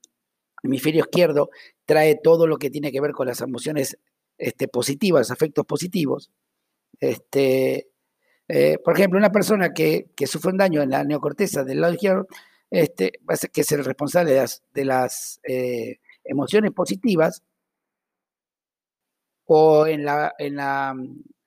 hemisferio 0.65 1.05
izquierdo 1.05 1.51
trae 1.85 2.17
todo 2.17 2.49
lo 2.49 2.59
que 2.59 2.71
tiene 2.71 2.91
que 2.91 3.01
ver 3.01 3.13
con 3.13 3.29
las 3.29 3.41
emociones 3.41 3.97
este, 4.37 4.67
positivas, 4.67 5.31
afectos 5.31 5.65
positivos. 5.65 6.33
Este, 6.99 7.89
eh, 8.49 8.79
por 8.85 8.95
ejemplo, 8.95 9.17
una 9.17 9.31
persona 9.31 9.73
que, 9.73 10.09
sufre 10.27 10.51
un 10.51 10.59
daño 10.59 10.83
en 10.83 10.91
la 10.91 11.05
neocorteza 11.05 11.63
del 11.63 11.81
lado 11.81 11.95
izquierdo, 11.95 12.27
este, 12.69 13.13
que 13.53 13.61
es 13.61 13.73
el 13.73 13.85
responsable 13.85 14.45
de 14.75 14.85
las, 14.85 15.41
eh, 15.45 16.01
emociones 16.25 16.73
positivas, 16.73 17.43
o 19.53 19.85
en, 19.85 20.05
la, 20.05 20.33
en, 20.39 20.55
la, 20.55 20.95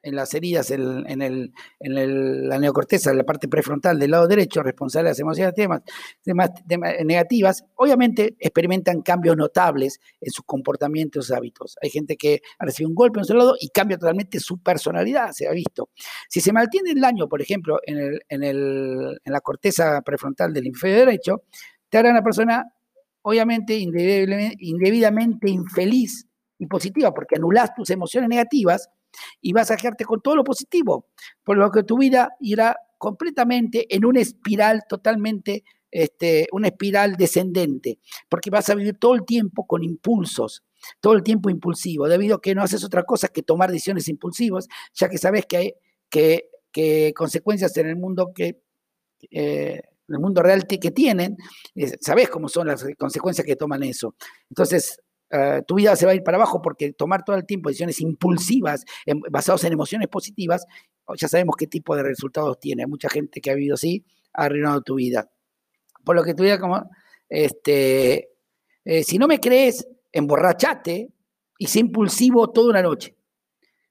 en 0.01 0.15
las 0.15 0.33
heridas, 0.33 0.69
en, 0.72 1.22
el, 1.22 1.53
en 1.79 2.50
la 2.50 2.60
neocorteza, 2.60 3.12
en 3.12 3.17
la 3.17 3.24
parte 3.24 3.48
prefrontal 3.48 3.98
del 3.98 4.12
lado 4.12 4.27
derecho, 4.27 4.62
responsable 4.62 5.05
de 5.05 5.12
las 5.12 5.19
emociones 5.22 5.53
temas, 5.55 5.81
negativas, 7.05 7.63
obviamente 7.75 8.36
experimentan 8.39 9.03
cambios 9.03 9.38
notables 9.38 10.01
en 10.19 10.31
sus 10.31 10.43
comportamientos 10.43 11.29
y 11.29 11.33
hábitos. 11.33 11.77
Hay 11.81 11.91
gente 11.91 12.17
que 12.17 12.41
ha 12.60 12.65
recibido 12.65 12.89
un 12.89 12.95
golpe 12.95 13.19
en 13.19 13.25
su 13.25 13.36
lado 13.36 13.55
y 13.57 13.69
cambia 13.69 13.98
totalmente 13.98 14.38
su 14.41 14.62
personalidad, 14.62 15.31
se 15.31 15.48
ha 15.48 15.51
visto. 15.51 15.88
Si 16.27 16.41
se 16.41 16.51
mantiene 16.51 16.91
el 16.91 17.00
daño, 17.00 17.29
por 17.29 17.41
ejemplo, 17.41 17.79
en, 17.86 18.00
el, 18.00 18.22
en, 18.27 18.43
el, 18.43 19.22
en 19.24 19.31
la 19.31 19.39
corteza 19.39 20.01
prefrontal 20.01 20.53
del 20.53 20.67
inferior 20.67 21.05
derecho, 21.05 21.43
te 21.88 22.00
hará 22.00 22.12
una 22.12 22.22
persona, 22.22 22.65
obviamente, 23.22 23.77
indebidamente 23.77 25.50
infeliz 25.50 26.27
y 26.63 26.67
positiva, 26.67 27.13
porque 27.13 27.36
anulas 27.36 27.74
tus 27.75 27.89
emociones 27.89 28.29
negativas 28.29 28.89
y 29.41 29.53
vas 29.53 29.72
a 29.72 29.77
quedarte 29.77 30.05
con 30.05 30.22
todo 30.22 30.36
lo 30.36 30.43
positivo, 30.43 31.08
por 31.43 31.58
lo 31.58 31.72
que 31.72 31.84
tu 31.84 31.98
vida 31.98 32.36
irá 32.39 32.77
completamente 32.98 33.93
en 33.93 34.05
una 34.05 34.22
espiral 34.22 34.84
totalmente, 34.88 35.63
este, 35.91 36.48
una 36.51 36.70
espiral 36.70 37.15
descendente, 37.15 38.00
porque 38.29 38.50
vas 38.50 38.70
a 38.70 38.75
vivir 38.75 38.98
todo 38.98 39.15
el 39.15 39.25
tiempo 39.25 39.67
con 39.67 39.84
impulsos, 39.84 40.63
todo 41.00 41.13
el 41.13 41.24
tiempo 41.24 41.50
impulsivo, 41.50 42.08
debido 42.08 42.38
a 42.38 42.41
que 42.41 42.55
no 42.55 42.63
haces 42.63 42.84
otra 42.84 43.03
cosa 43.03 43.27
que 43.27 43.43
tomar 43.43 43.72
decisiones 43.72 44.08
impulsivas, 44.08 44.67
ya 44.93 45.10
que 45.10 45.17
sabes 45.17 45.46
que 45.46 45.58
hay 45.58 45.74
que, 46.10 47.13
consecuencias 47.15 47.75
en 47.77 47.88
el 47.88 47.96
mundo 47.96 48.32
que... 48.34 48.62
Eh, 49.32 49.82
el 50.10 50.20
mundo 50.20 50.43
real 50.43 50.67
que 50.67 50.91
tienen, 50.91 51.38
eh, 51.75 51.93
sabes 52.01 52.29
cómo 52.29 52.50
son 52.50 52.67
las 52.67 52.86
consecuencias 52.98 53.48
que 53.48 53.55
toman 53.55 53.84
eso. 53.84 54.15
Entonces, 54.50 55.01
eh, 55.36 55.63
tu 55.66 55.75
vida 55.75 55.96
se 55.96 56.06
va 56.06 56.12
a 56.12 56.16
ir 56.16 56.24
para 56.24 56.38
abajo 56.38 56.62
porque 56.62 56.94
tomar 56.94 57.24
todo 57.24 57.36
el 57.36 57.46
tiempo 57.46 57.70
decisiones 57.70 58.00
impulsivas 58.02 58.86
basadas 59.32 59.63
en 59.63 59.74
emociones 59.74 60.08
positivas, 60.08 60.63
ya 61.18 61.28
sabemos 61.28 61.56
qué 61.58 61.66
tipo 61.66 61.96
de 61.96 62.04
resultados 62.04 62.60
tiene. 62.60 62.86
Mucha 62.86 63.10
gente 63.10 63.42
que 63.42 63.50
ha 63.50 63.56
vivido 63.56 63.74
así 63.74 64.06
ha 64.34 64.44
arruinado 64.44 64.82
tu 64.82 64.96
vida. 64.96 65.28
Por 66.04 66.16
lo 66.16 66.24
que 66.24 66.36
tu 66.36 66.44
vida 66.44 66.60
como, 66.60 66.88
este, 67.28 68.30
eh, 68.86 69.04
si 69.04 69.18
no 69.18 69.28
me 69.28 69.40
crees, 69.40 69.88
emborrachate 70.12 71.10
y 71.58 71.66
sé 71.66 71.80
impulsivo 71.80 72.52
toda 72.52 72.70
una 72.70 72.84
noche. 72.84 73.16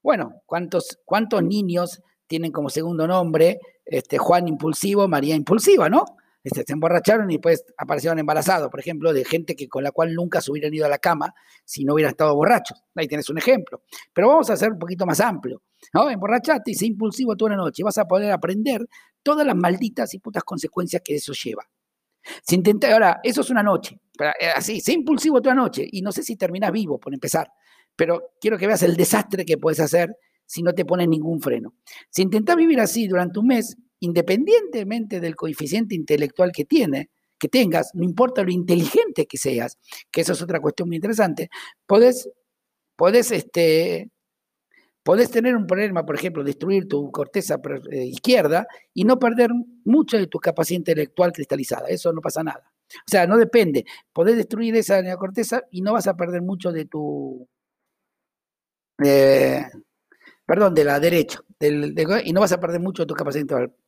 Bueno, 0.01 0.41
¿cuántos, 0.45 0.99
cuántos 1.03 1.43
niños 1.43 2.01
tienen 2.25 2.53
como 2.53 2.69
segundo 2.69 3.05
nombre 3.05 3.59
este, 3.83 4.17
Juan 4.17 4.47
Impulsivo, 4.47 5.09
María 5.09 5.35
Impulsiva, 5.35 5.89
¿no? 5.89 6.05
Este, 6.43 6.63
se 6.67 6.73
emborracharon 6.73 7.31
y 7.31 7.35
después 7.35 7.63
aparecieron 7.77 8.19
embarazados, 8.19 8.69
por 8.69 8.79
ejemplo, 8.79 9.13
de 9.13 9.23
gente 9.23 9.55
que, 9.55 9.69
con 9.69 9.83
la 9.83 9.91
cual 9.91 10.13
nunca 10.13 10.41
se 10.41 10.51
hubieran 10.51 10.73
ido 10.73 10.85
a 10.85 10.89
la 10.89 10.97
cama 10.97 11.33
si 11.63 11.85
no 11.85 11.93
hubieran 11.93 12.11
estado 12.11 12.35
borrachos. 12.35 12.83
Ahí 12.95 13.07
tienes 13.07 13.29
un 13.29 13.37
ejemplo. 13.37 13.83
Pero 14.13 14.27
vamos 14.27 14.49
a 14.49 14.53
hacer 14.53 14.71
un 14.71 14.79
poquito 14.79 15.05
más 15.05 15.21
amplio. 15.21 15.61
¿no? 15.93 16.09
Emborrachate 16.09 16.71
y 16.71 16.75
sé 16.75 16.85
impulsivo 16.85 17.35
toda 17.35 17.51
la 17.51 17.57
noche. 17.57 17.83
Vas 17.83 17.97
a 17.97 18.05
poder 18.05 18.31
aprender 18.31 18.87
todas 19.21 19.47
las 19.47 19.55
malditas 19.55 20.13
y 20.13 20.19
putas 20.19 20.43
consecuencias 20.43 21.01
que 21.03 21.15
eso 21.15 21.33
lleva. 21.33 21.63
Si 22.41 22.55
intentas, 22.55 22.91
ahora, 22.91 23.19
eso 23.23 23.41
es 23.41 23.49
una 23.49 23.63
noche, 23.63 23.99
eh, 24.19 24.47
así, 24.55 24.79
sé 24.79 24.93
impulsivo 24.93 25.41
toda 25.41 25.55
la 25.55 25.61
noche 25.61 25.85
y 25.91 26.01
no 26.01 26.11
sé 26.11 26.23
si 26.23 26.35
terminas 26.37 26.71
vivo 26.71 26.97
por 26.97 27.13
empezar, 27.13 27.51
pero 27.95 28.31
quiero 28.39 28.57
que 28.57 28.65
veas 28.65 28.83
el 28.83 28.95
desastre 28.95 29.45
que 29.45 29.57
puedes 29.57 29.81
hacer 29.81 30.15
si 30.45 30.61
no 30.63 30.73
te 30.73 30.85
pones 30.85 31.07
ningún 31.07 31.41
freno. 31.41 31.73
Si 32.09 32.21
intentas 32.21 32.55
vivir 32.55 32.79
así 32.79 33.07
durante 33.07 33.39
un 33.39 33.47
mes, 33.47 33.75
independientemente 34.03 35.21
del 35.21 35.35
coeficiente 35.35 35.95
intelectual 35.95 36.51
que 36.51 36.65
tiene, 36.65 37.09
que 37.39 37.47
tengas, 37.47 37.91
no 37.93 38.03
importa 38.03 38.43
lo 38.43 38.51
inteligente 38.51 39.25
que 39.25 39.37
seas, 39.37 39.77
que 40.11 40.21
eso 40.21 40.33
es 40.33 40.41
otra 40.41 40.59
cuestión 40.59 40.89
muy 40.89 40.97
interesante, 40.97 41.49
podés, 41.85 42.29
podés, 42.97 43.31
este, 43.31 44.11
tener 45.31 45.55
un 45.55 45.65
problema, 45.65 46.05
por 46.05 46.15
ejemplo, 46.15 46.43
destruir 46.43 46.87
tu 46.87 47.11
corteza 47.11 47.61
eh, 47.91 48.05
izquierda 48.05 48.67
y 48.93 49.05
no 49.05 49.19
perder 49.19 49.51
mucho 49.85 50.17
de 50.17 50.27
tu 50.27 50.39
capacidad 50.39 50.79
intelectual 50.79 51.31
cristalizada. 51.31 51.87
Eso 51.87 52.11
no 52.11 52.21
pasa 52.21 52.43
nada. 52.43 52.71
O 52.89 53.09
sea, 53.09 53.25
no 53.25 53.37
depende. 53.37 53.85
Podés 54.11 54.35
destruir 54.37 54.75
esa 54.75 55.01
corteza 55.17 55.63
y 55.71 55.81
no 55.81 55.93
vas 55.93 56.07
a 56.07 56.15
perder 56.15 56.41
mucho 56.41 56.71
de 56.71 56.85
tu... 56.85 57.47
Eh, 59.03 59.65
perdón, 60.45 60.73
de 60.73 60.83
la 60.83 60.99
derecha. 60.99 61.39
y 61.59 62.33
no 62.33 62.41
vas 62.41 62.51
a 62.51 62.59
perder 62.59 62.81
mucho 62.81 63.03
de 63.03 63.07
tu 63.07 63.15
capacidad 63.15 63.41
intelectual 63.41 63.82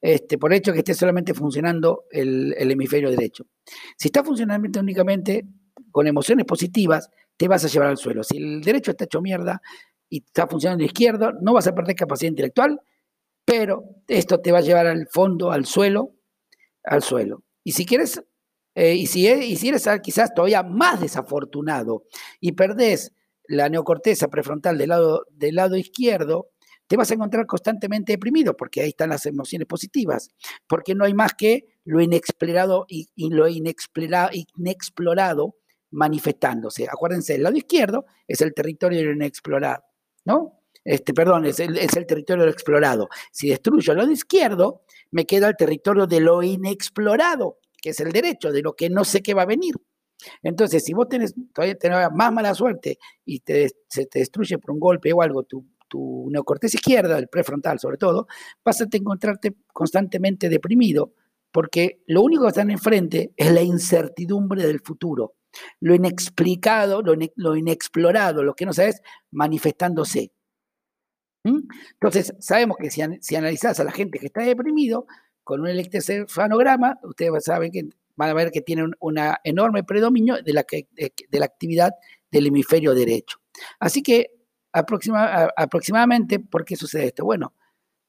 este, 0.00 0.38
por 0.38 0.52
hecho 0.52 0.72
que 0.72 0.78
esté 0.78 0.94
solamente 0.94 1.34
funcionando 1.34 2.04
el, 2.10 2.54
hemisferio 2.58 3.10
derecho. 3.10 3.46
Si 3.96 4.08
está 4.08 4.22
funcionando 4.22 4.80
únicamente 4.80 5.44
con 5.90 6.06
emociones 6.06 6.46
positivas, 6.46 7.10
te 7.36 7.48
vas 7.48 7.64
a 7.64 7.68
llevar 7.68 7.88
al 7.88 7.96
suelo. 7.96 8.22
Si 8.22 8.36
el 8.36 8.60
derecho 8.60 8.92
está 8.92 9.04
hecho 9.04 9.20
mierda 9.20 9.60
y 10.08 10.24
está 10.24 10.46
funcionando 10.46 10.84
izquierdo, 10.84 11.32
no 11.40 11.52
vas 11.52 11.66
a 11.66 11.74
perder 11.74 11.96
capacidad 11.96 12.30
intelectual, 12.30 12.80
pero 13.44 13.84
esto 14.06 14.40
te 14.40 14.52
va 14.52 14.58
a 14.58 14.62
llevar 14.62 14.86
al 14.86 15.08
fondo, 15.08 15.50
al 15.50 15.66
suelo, 15.66 16.14
al 16.84 17.02
suelo. 17.02 17.42
Y 17.64 17.72
si 17.72 17.84
quieres, 17.84 18.22
eh, 18.74 18.94
y, 18.94 19.06
si, 19.06 19.22
y 19.22 19.68
eres 19.68 19.88
quizás 20.02 20.32
todavía 20.34 20.62
más 20.62 21.00
desafortunado 21.00 22.04
y 22.40 22.52
perdés 22.52 23.12
la 23.48 23.68
neocorteza 23.68 24.28
prefrontal 24.28 24.78
del 24.78 24.90
lado, 24.90 25.24
del 25.30 25.56
lado 25.56 25.76
izquierdo, 25.76 26.50
te 26.88 26.96
vas 26.96 27.10
a 27.10 27.14
encontrar 27.14 27.46
constantemente 27.46 28.12
deprimido, 28.12 28.56
porque 28.56 28.80
ahí 28.80 28.88
están 28.88 29.10
las 29.10 29.26
emociones 29.26 29.68
positivas, 29.68 30.30
porque 30.66 30.94
no 30.94 31.04
hay 31.04 31.14
más 31.14 31.34
que 31.34 31.66
lo 31.84 32.00
inexplorado 32.00 32.86
y, 32.88 33.08
lo 33.16 33.46
inexplorado, 33.46 34.30
inexplorado 34.56 35.56
manifestándose. 35.90 36.88
Acuérdense, 36.90 37.34
el 37.34 37.42
lado 37.42 37.56
izquierdo 37.56 38.06
es 38.26 38.40
el 38.40 38.54
territorio 38.54 38.98
de 38.98 39.04
lo 39.04 39.12
inexplorado, 39.12 39.84
¿no? 40.24 40.62
Este, 40.84 41.12
perdón, 41.12 41.44
es 41.44 41.60
el, 41.60 41.76
es 41.76 41.94
el 41.96 42.06
territorio 42.06 42.42
de 42.42 42.46
lo 42.46 42.52
explorado. 42.52 43.08
Si 43.30 43.50
destruyo 43.50 43.92
el 43.92 43.98
lado 43.98 44.10
izquierdo, 44.10 44.82
me 45.10 45.26
queda 45.26 45.48
el 45.48 45.56
territorio 45.56 46.06
de 46.06 46.20
lo 46.20 46.42
inexplorado, 46.42 47.58
que 47.82 47.90
es 47.90 48.00
el 48.00 48.12
derecho, 48.12 48.50
de 48.50 48.62
lo 48.62 48.74
que 48.74 48.88
no 48.88 49.04
sé 49.04 49.22
qué 49.22 49.34
va 49.34 49.42
a 49.42 49.46
venir. 49.46 49.74
Entonces, 50.42 50.84
si 50.84 50.94
vos 50.94 51.08
tenés 51.08 51.34
todavía 51.52 51.76
tenés 51.76 52.08
más 52.12 52.32
mala 52.32 52.54
suerte 52.54 52.98
y 53.24 53.40
te, 53.40 53.68
se 53.88 54.06
te 54.06 54.20
destruye 54.20 54.58
por 54.58 54.72
un 54.72 54.80
golpe 54.80 55.12
o 55.12 55.22
algo 55.22 55.42
tu 55.42 55.64
tu 55.88 56.28
neocorteza 56.30 56.76
izquierda, 56.76 57.18
el 57.18 57.28
prefrontal 57.28 57.78
sobre 57.78 57.96
todo, 57.96 58.26
vas 58.64 58.80
a 58.80 58.86
encontrarte 58.90 59.54
constantemente 59.72 60.48
deprimido, 60.48 61.12
porque 61.50 62.02
lo 62.06 62.22
único 62.22 62.42
que 62.42 62.48
están 62.48 62.70
enfrente 62.70 63.32
es 63.36 63.52
la 63.52 63.62
incertidumbre 63.62 64.66
del 64.66 64.80
futuro, 64.80 65.34
lo 65.80 65.94
inexplicado, 65.94 67.02
lo, 67.02 67.56
inexplorado, 67.56 68.42
lo 68.42 68.54
que 68.54 68.66
no 68.66 68.72
sabes, 68.72 69.00
manifestándose. 69.30 70.32
¿Mm? 71.44 71.68
Entonces, 71.92 72.34
sabemos 72.38 72.76
que 72.78 72.90
si, 72.90 73.02
si 73.20 73.36
analizás 73.36 73.80
a 73.80 73.84
la 73.84 73.92
gente 73.92 74.18
que 74.18 74.26
está 74.26 74.42
deprimido, 74.42 75.06
con 75.42 75.62
un 75.62 75.68
electrocefalograma, 75.68 76.98
ustedes 77.04 77.44
saben 77.44 77.72
que 77.72 77.88
van 78.16 78.28
a 78.28 78.34
ver 78.34 78.50
que 78.50 78.60
tienen 78.60 78.92
un 79.00 79.18
enorme 79.44 79.82
predominio 79.82 80.36
de 80.42 80.52
la 80.52 81.44
actividad 81.46 81.92
del 82.30 82.48
hemisferio 82.48 82.94
derecho. 82.94 83.38
Así 83.80 84.02
que 84.02 84.37
aproximadamente, 84.72 86.40
¿por 86.40 86.64
qué 86.64 86.76
sucede 86.76 87.06
esto? 87.06 87.24
Bueno, 87.24 87.54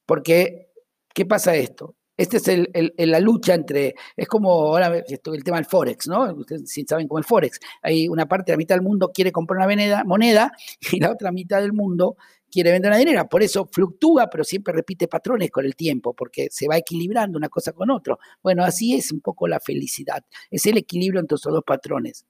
porque, 0.06 0.72
¿qué 1.14 1.26
pasa 1.26 1.56
esto? 1.56 1.96
Este 2.18 2.36
es 2.36 2.48
el, 2.50 2.94
la 2.98 3.20
lucha 3.22 3.54
entre, 3.54 3.96
es 4.18 4.28
como 4.28 4.52
ahora 4.52 4.88
el 4.98 5.44
tema 5.44 5.56
del 5.56 5.66
Forex, 5.66 6.08
¿no? 6.10 6.34
Ustedes 6.34 6.70
sí 6.70 6.84
saben 6.86 7.08
cómo 7.08 7.18
el 7.20 7.24
Forex. 7.24 7.60
Hay 7.82 8.10
una 8.10 8.28
parte 8.28 8.52
la 8.52 8.58
mitad 8.58 8.76
del 8.76 8.82
mundo 8.82 9.12
quiere 9.14 9.32
comprar 9.32 9.66
una 9.66 10.04
moneda, 10.04 10.52
y 10.92 11.00
la 11.00 11.12
otra 11.12 11.32
mitad 11.32 11.62
del 11.62 11.72
mundo 11.72 12.18
quiere 12.52 12.72
vender 12.72 12.92
una 12.92 12.98
dinera. 12.98 13.30
Por 13.30 13.42
eso 13.42 13.70
fluctúa, 13.72 14.30
pero 14.30 14.44
siempre 14.44 14.74
repite 14.74 15.08
patrones 15.08 15.50
con 15.50 15.64
el 15.64 15.78
tiempo, 15.78 16.14
porque 16.14 16.50
se 16.52 16.68
va 16.68 16.76
equilibrando 16.76 17.38
una 17.38 17.48
cosa 17.48 17.72
con 17.72 17.90
otro. 17.90 18.20
Bueno, 18.44 18.66
así 18.66 18.96
es 18.96 19.14
un 19.14 19.22
poco 19.22 19.48
la 19.48 19.62
felicidad. 19.62 20.22
Es 20.52 20.66
el 20.66 20.78
equilibrio 20.78 21.22
entre 21.22 21.36
esos 21.36 21.54
dos 21.54 21.64
patrones. 21.66 22.26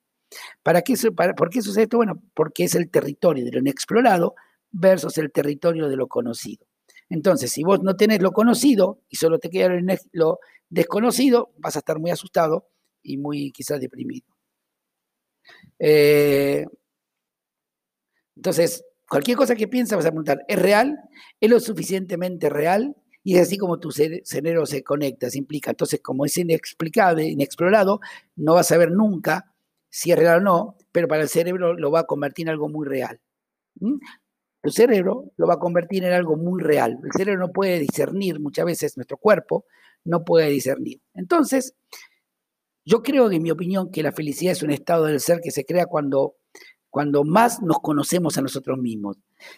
¿Para 0.64 0.82
qué, 0.82 0.96
para, 1.16 1.34
¿Por 1.34 1.50
qué 1.50 1.62
sucede 1.62 1.84
esto? 1.84 1.98
Bueno, 1.98 2.22
porque 2.34 2.66
es 2.66 2.76
el 2.76 2.90
territorio 2.90 3.46
de 3.46 3.52
lo 3.52 3.60
inexplorado 3.60 4.36
versus 4.72 5.18
el 5.18 5.32
territorio 5.32 5.90
de 5.90 5.96
lo 5.96 6.08
conocido. 6.08 6.66
Entonces, 7.10 7.52
si 7.52 7.64
vos 7.64 7.82
no 7.82 7.96
tenés 7.96 8.22
lo 8.22 8.32
conocido 8.32 9.02
y 9.10 9.16
solo 9.16 9.40
te 9.40 9.50
queda 9.50 9.70
lo 10.12 10.40
desconocido, 10.70 11.52
vas 11.58 11.76
a 11.76 11.80
estar 11.80 12.00
muy 12.00 12.12
asustado 12.12 12.70
y 13.02 13.18
muy 13.18 13.52
quizás 13.52 13.80
deprimido. 13.80 14.28
Eh, 15.80 16.66
entonces, 18.36 18.84
cualquier 19.08 19.38
cosa 19.38 19.56
que 19.56 19.68
piensas 19.68 19.98
vas 19.98 20.06
a 20.06 20.12
preguntar, 20.12 20.46
¿es 20.48 20.60
real? 20.60 20.98
¿Es 21.40 21.50
lo 21.50 21.60
suficientemente 21.60 22.50
real? 22.50 22.96
Y 23.24 23.36
es 23.36 23.42
así 23.42 23.58
como 23.58 23.80
tu 23.80 23.92
cerebro 23.92 24.66
se 24.66 24.84
conecta, 24.84 25.30
se 25.30 25.40
implica. 25.40 25.72
Entonces, 25.72 26.00
como 26.02 26.26
es 26.26 26.38
inexplicable, 26.38 27.26
inexplorado, 27.28 28.00
no 28.36 28.54
vas 28.54 28.72
a 28.72 28.78
ver 28.78 28.92
nunca 28.92 29.54
si 29.90 30.12
es 30.12 30.20
real 30.20 30.40
o 30.40 30.42
no, 30.42 30.78
pero 30.92 31.08
para 31.08 31.24
el 31.24 31.30
cerebro 31.30 31.74
lo 31.74 31.92
va 31.92 32.02
a 32.02 32.06
convertir 32.06 32.48
en 32.48 32.52
algo 32.52 32.70
muy 32.70 32.88
real. 32.88 33.20
¿Mm? 33.80 33.98
Tu 34.62 34.72
cerebro 34.72 35.32
lo 35.38 35.48
va 35.48 35.56
a 35.56 35.60
convertir 35.60 36.04
en 36.04 36.14
algo 36.14 36.36
muy 36.36 36.62
real. 36.62 36.98
El 37.04 37.12
cerebro 37.16 37.48
no 37.48 37.54
puede 37.54 37.80
discernir, 37.80 38.40
muchas 38.40 38.66
veces 38.66 38.98
nuestro 38.98 39.18
cuerpo 39.18 39.66
no 40.04 40.24
puede 40.24 40.50
discernir. 40.50 41.02
Entonces, 41.14 41.76
yo 42.86 43.02
creo, 43.02 43.32
en 43.32 43.42
mi 43.42 43.52
opinión, 43.52 43.92
que 43.92 44.04
la 44.04 44.12
felicidad 44.12 44.54
es 44.54 44.64
un 44.64 44.72
estado 44.72 45.06
del 45.06 45.20
ser 45.20 45.40
que 45.42 45.52
se 45.52 45.66
crea 45.66 45.86
cuando, 45.86 46.36
cuando 46.90 47.24
más 47.24 47.62
nos 47.62 47.80
conocemos 47.80 48.38
a 48.38 48.42
nosotros 48.42 48.78
mismos. 48.78 49.18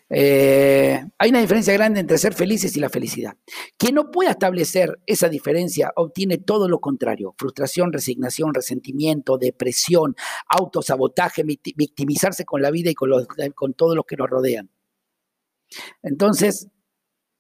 Eh, 0.10 1.02
hay 1.18 1.30
una 1.30 1.40
diferencia 1.40 1.74
grande 1.74 2.00
entre 2.00 2.18
ser 2.18 2.34
felices 2.34 2.76
y 2.76 2.80
la 2.80 2.90
felicidad. 2.90 3.36
Quien 3.78 3.96
no 3.96 4.12
pueda 4.12 4.32
establecer 4.32 5.00
esa 5.06 5.30
diferencia 5.30 5.92
obtiene 5.96 6.38
todo 6.38 6.68
lo 6.68 6.80
contrario, 6.80 7.34
frustración, 7.38 7.94
resignación, 7.94 8.54
resentimiento, 8.54 9.38
depresión, 9.38 10.16
autosabotaje, 10.48 11.44
victimizarse 11.44 12.46
con 12.46 12.62
la 12.62 12.72
vida 12.72 12.90
y 12.90 12.96
con, 12.96 13.12
con 13.56 13.74
todos 13.74 13.96
los 13.96 14.06
que 14.06 14.18
nos 14.18 14.30
rodean. 14.30 14.70
Entonces, 16.04 16.68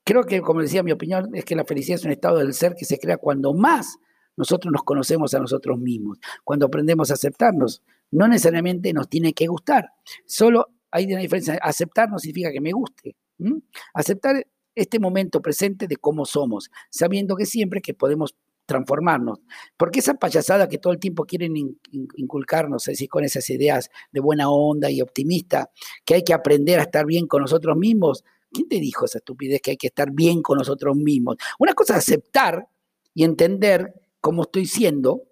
creo 0.05 0.23
que, 0.23 0.41
como 0.41 0.61
decía, 0.61 0.83
mi 0.83 0.91
opinión 0.91 1.35
es 1.35 1.45
que 1.45 1.55
la 1.55 1.65
felicidad 1.65 1.99
es 1.99 2.05
un 2.05 2.11
estado 2.11 2.37
del 2.37 2.53
ser 2.53 2.75
que 2.75 2.85
se 2.85 2.97
crea 2.97 3.17
cuando 3.17 3.53
más 3.53 3.97
nosotros 4.37 4.71
nos 4.71 4.83
conocemos 4.83 5.33
a 5.33 5.39
nosotros 5.39 5.77
mismos, 5.77 6.17
cuando 6.43 6.65
aprendemos 6.65 7.11
a 7.11 7.15
aceptarnos. 7.15 7.83
No 8.11 8.27
necesariamente 8.27 8.93
nos 8.93 9.09
tiene 9.09 9.33
que 9.33 9.47
gustar, 9.47 9.89
solo 10.25 10.67
hay 10.91 11.05
una 11.05 11.21
diferencia. 11.21 11.57
Aceptar 11.61 12.09
no 12.09 12.19
significa 12.19 12.51
que 12.51 12.61
me 12.61 12.73
guste. 12.73 13.15
Aceptar 13.93 14.45
este 14.75 14.99
momento 14.99 15.41
presente 15.41 15.87
de 15.87 15.95
cómo 15.95 16.25
somos, 16.25 16.69
sabiendo 16.89 17.35
que 17.35 17.45
siempre 17.45 17.81
que 17.81 17.93
podemos 17.93 18.35
transformarnos. 18.65 19.39
Porque 19.77 19.99
esa 19.99 20.13
payasada 20.13 20.67
que 20.69 20.77
todo 20.77 20.93
el 20.93 20.99
tiempo 20.99 21.25
quieren 21.25 21.55
inculcarnos, 22.15 22.87
es 22.87 22.93
decir, 22.93 23.09
con 23.09 23.23
esas 23.23 23.49
ideas 23.49 23.89
de 24.11 24.19
buena 24.19 24.49
onda 24.49 24.89
y 24.89 25.01
optimista, 25.01 25.71
que 26.05 26.15
hay 26.15 26.23
que 26.23 26.33
aprender 26.33 26.79
a 26.79 26.83
estar 26.83 27.05
bien 27.05 27.27
con 27.27 27.41
nosotros 27.41 27.75
mismos, 27.75 28.23
¿quién 28.51 28.67
te 28.67 28.79
dijo 28.79 29.05
esa 29.05 29.17
estupidez 29.17 29.61
que 29.61 29.71
hay 29.71 29.77
que 29.77 29.87
estar 29.87 30.11
bien 30.11 30.41
con 30.41 30.57
nosotros 30.57 30.95
mismos? 30.95 31.37
Una 31.59 31.73
cosa 31.73 31.93
es 31.93 31.99
aceptar 31.99 32.67
y 33.13 33.23
entender 33.23 33.93
cómo 34.21 34.43
estoy 34.43 34.65
siendo, 34.67 35.23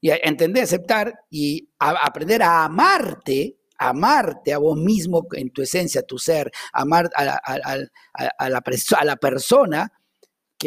y 0.00 0.10
entender, 0.10 0.62
aceptar 0.62 1.14
y 1.30 1.68
aprender 1.78 2.42
a 2.42 2.64
amarte, 2.64 3.58
amarte 3.78 4.52
a 4.52 4.58
vos 4.58 4.78
mismo 4.78 5.26
en 5.32 5.50
tu 5.50 5.62
esencia, 5.62 6.02
tu 6.02 6.18
ser, 6.18 6.50
amar 6.72 7.10
a, 7.16 7.78
la, 8.48 8.60
persona, 9.16 9.92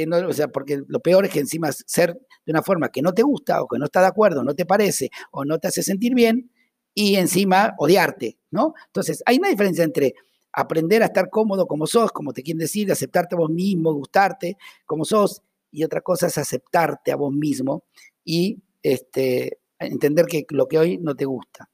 no, 0.05 0.27
o 0.27 0.33
sea, 0.33 0.49
porque 0.49 0.81
lo 0.87 0.99
peor 0.99 1.25
es 1.25 1.31
que 1.31 1.39
encima 1.39 1.71
ser 1.71 2.13
de 2.45 2.51
una 2.51 2.61
forma 2.61 2.89
que 2.89 3.01
no 3.01 3.13
te 3.13 3.23
gusta 3.23 3.61
o 3.61 3.67
que 3.67 3.79
no 3.79 3.85
está 3.85 4.01
de 4.01 4.07
acuerdo, 4.07 4.43
no 4.43 4.53
te 4.53 4.65
parece 4.65 5.09
o 5.31 5.45
no 5.45 5.59
te 5.59 5.69
hace 5.69 5.81
sentir 5.81 6.13
bien 6.13 6.51
y 6.93 7.15
encima 7.15 7.73
odiarte, 7.77 8.37
¿no? 8.51 8.73
Entonces, 8.87 9.23
hay 9.25 9.37
una 9.37 9.49
diferencia 9.49 9.83
entre 9.83 10.13
aprender 10.53 11.03
a 11.03 11.05
estar 11.05 11.29
cómodo 11.29 11.67
como 11.67 11.87
sos, 11.87 12.11
como 12.11 12.33
te 12.33 12.43
quieren 12.43 12.59
decir, 12.59 12.91
aceptarte 12.91 13.35
a 13.35 13.39
vos 13.39 13.49
mismo, 13.49 13.93
gustarte 13.93 14.57
como 14.85 15.05
sos, 15.05 15.41
y 15.71 15.83
otra 15.83 16.01
cosa 16.01 16.27
es 16.27 16.37
aceptarte 16.37 17.11
a 17.11 17.15
vos 17.15 17.33
mismo 17.33 17.83
y 18.27 18.61
este, 18.83 19.61
entender 19.79 20.25
que 20.25 20.45
lo 20.49 20.67
que 20.67 20.77
hoy 20.77 20.97
no 20.97 21.15
te 21.15 21.23
gusta. 21.23 21.69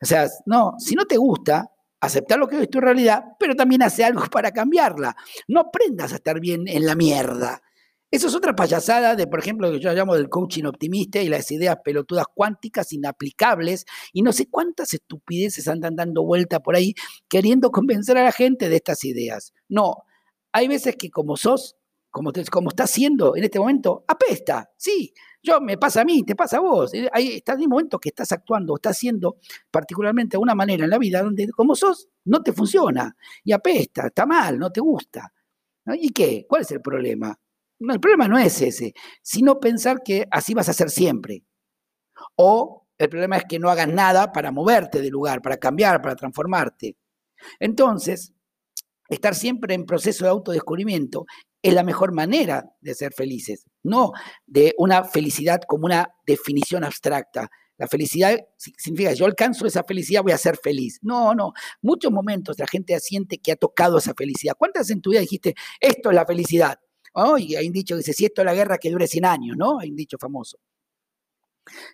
O 0.00 0.06
sea, 0.06 0.28
no, 0.46 0.74
si 0.78 0.94
no 0.94 1.04
te 1.04 1.16
gusta, 1.16 1.68
aceptar 2.00 2.38
lo 2.38 2.46
que 2.46 2.62
es 2.62 2.70
tu 2.70 2.80
realidad, 2.80 3.24
pero 3.38 3.56
también 3.56 3.82
hace 3.82 4.04
algo 4.04 4.22
para 4.32 4.52
cambiarla. 4.52 5.16
No 5.48 5.60
aprendas 5.60 6.12
a 6.12 6.16
estar 6.16 6.38
bien 6.38 6.68
en 6.68 6.86
la 6.86 6.94
mierda. 6.94 7.60
Eso 8.08 8.28
es 8.28 8.34
otra 8.34 8.54
payasada 8.54 9.16
de, 9.16 9.26
por 9.26 9.40
ejemplo, 9.40 9.68
lo 9.68 9.74
que 9.74 9.84
yo 9.84 9.92
llamo 9.92 10.14
del 10.14 10.28
coaching 10.28 10.64
optimista 10.64 11.20
y 11.20 11.28
las 11.28 11.50
ideas 11.50 11.76
pelotudas 11.84 12.26
cuánticas 12.32 12.92
inaplicables 12.92 13.84
y 14.12 14.22
no 14.22 14.32
sé 14.32 14.48
cuántas 14.48 14.94
estupideces 14.94 15.66
andan 15.68 15.96
dando 15.96 16.24
vuelta 16.24 16.60
por 16.60 16.76
ahí 16.76 16.94
queriendo 17.28 17.70
convencer 17.72 18.16
a 18.16 18.24
la 18.24 18.32
gente 18.32 18.68
de 18.68 18.76
estas 18.76 19.04
ideas. 19.04 19.52
No, 19.68 20.04
hay 20.52 20.68
veces 20.68 20.96
que 20.96 21.10
como 21.10 21.36
sos, 21.36 21.76
como, 22.10 22.32
te, 22.32 22.44
como 22.44 22.70
estás 22.70 22.90
siendo 22.90 23.36
en 23.36 23.44
este 23.44 23.58
momento, 23.58 24.04
apesta, 24.06 24.70
sí, 24.76 25.12
yo 25.42 25.60
me 25.60 25.78
pasa 25.78 26.02
a 26.02 26.04
mí, 26.04 26.22
te 26.22 26.36
pasa 26.36 26.58
a 26.58 26.60
vos. 26.60 26.92
Eh, 26.94 27.08
ahí 27.12 27.36
está 27.36 27.54
el 27.54 27.68
momento 27.68 27.98
que 27.98 28.10
estás 28.10 28.32
actuando, 28.32 28.76
estás 28.76 28.96
haciendo 28.96 29.38
particularmente 29.70 30.36
de 30.36 30.42
una 30.42 30.54
manera 30.54 30.84
en 30.84 30.90
la 30.90 30.98
vida 30.98 31.22
donde 31.22 31.48
como 31.50 31.74
sos 31.74 32.08
no 32.24 32.42
te 32.42 32.52
funciona 32.52 33.16
y 33.44 33.52
apesta, 33.52 34.06
está 34.06 34.26
mal, 34.26 34.58
no 34.58 34.70
te 34.70 34.80
gusta. 34.80 35.32
¿Y 35.94 36.10
qué? 36.10 36.46
¿Cuál 36.48 36.62
es 36.62 36.70
el 36.72 36.80
problema? 36.80 37.38
El 37.78 38.00
problema 38.00 38.28
no 38.28 38.38
es 38.38 38.60
ese, 38.60 38.92
sino 39.22 39.58
pensar 39.58 40.02
que 40.04 40.26
así 40.30 40.54
vas 40.54 40.68
a 40.68 40.74
ser 40.74 40.90
siempre. 40.90 41.42
O 42.36 42.86
el 42.98 43.08
problema 43.08 43.38
es 43.38 43.44
que 43.48 43.58
no 43.58 43.70
hagas 43.70 43.88
nada 43.88 44.30
para 44.30 44.52
moverte 44.52 45.00
del 45.00 45.10
lugar, 45.10 45.40
para 45.40 45.56
cambiar, 45.56 46.02
para 46.02 46.16
transformarte. 46.16 46.96
Entonces, 47.58 48.34
estar 49.10 49.34
siempre 49.34 49.74
en 49.74 49.84
proceso 49.84 50.24
de 50.24 50.30
autodescubrimiento 50.30 51.26
es 51.62 51.74
la 51.74 51.82
mejor 51.82 52.12
manera 52.12 52.64
de 52.80 52.94
ser 52.94 53.12
felices, 53.12 53.66
no 53.82 54.12
de 54.46 54.74
una 54.78 55.04
felicidad 55.04 55.60
como 55.66 55.84
una 55.84 56.08
definición 56.26 56.84
abstracta. 56.84 57.50
La 57.76 57.88
felicidad 57.88 58.38
significa, 58.56 59.12
yo 59.14 59.24
alcanzo 59.24 59.66
esa 59.66 59.82
felicidad, 59.84 60.22
voy 60.22 60.32
a 60.32 60.38
ser 60.38 60.56
feliz. 60.56 60.98
No, 61.02 61.34
no. 61.34 61.52
Muchos 61.80 62.12
momentos 62.12 62.58
la 62.58 62.66
gente 62.66 62.98
siente 63.00 63.38
que 63.38 63.52
ha 63.52 63.56
tocado 63.56 63.98
esa 63.98 64.12
felicidad. 64.14 64.54
¿Cuántas 64.56 64.90
en 64.90 65.00
tu 65.00 65.10
vida 65.10 65.20
dijiste, 65.20 65.54
esto 65.80 66.10
es 66.10 66.14
la 66.14 66.26
felicidad? 66.26 66.78
Oh, 67.14 67.38
y 67.38 67.56
hay 67.56 67.66
un 67.66 67.72
dicho 67.72 67.94
que 67.94 67.98
dice, 67.98 68.12
si 68.12 68.26
esto 68.26 68.42
es 68.42 68.46
la 68.46 68.54
guerra 68.54 68.78
que 68.78 68.90
dure 68.90 69.06
100 69.06 69.24
años, 69.24 69.56
¿no? 69.56 69.80
Hay 69.80 69.90
un 69.90 69.96
dicho 69.96 70.18
famoso. 70.18 70.58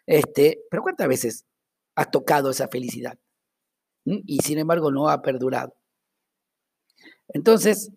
Este, 0.07 0.61
pero 0.71 0.83
¿cuántas 0.83 1.09
veces 1.09 1.47
has 1.95 2.11
tocado 2.11 2.51
esa 2.51 2.69
felicidad? 2.69 3.17
¿Mm? 4.05 4.19
Y 4.27 4.39
sin 4.41 4.59
embargo 4.59 4.91
no 4.91 5.09
ha 5.09 5.23
perdurado. 5.23 5.76
Entonces, 7.29 7.91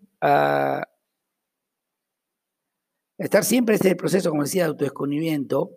Estar 3.20 3.44
siempre 3.44 3.74
en 3.74 3.82
este 3.82 3.96
proceso, 3.96 4.30
como 4.30 4.44
decía, 4.44 4.62
de 4.62 4.70
autodescubrimiento, 4.70 5.76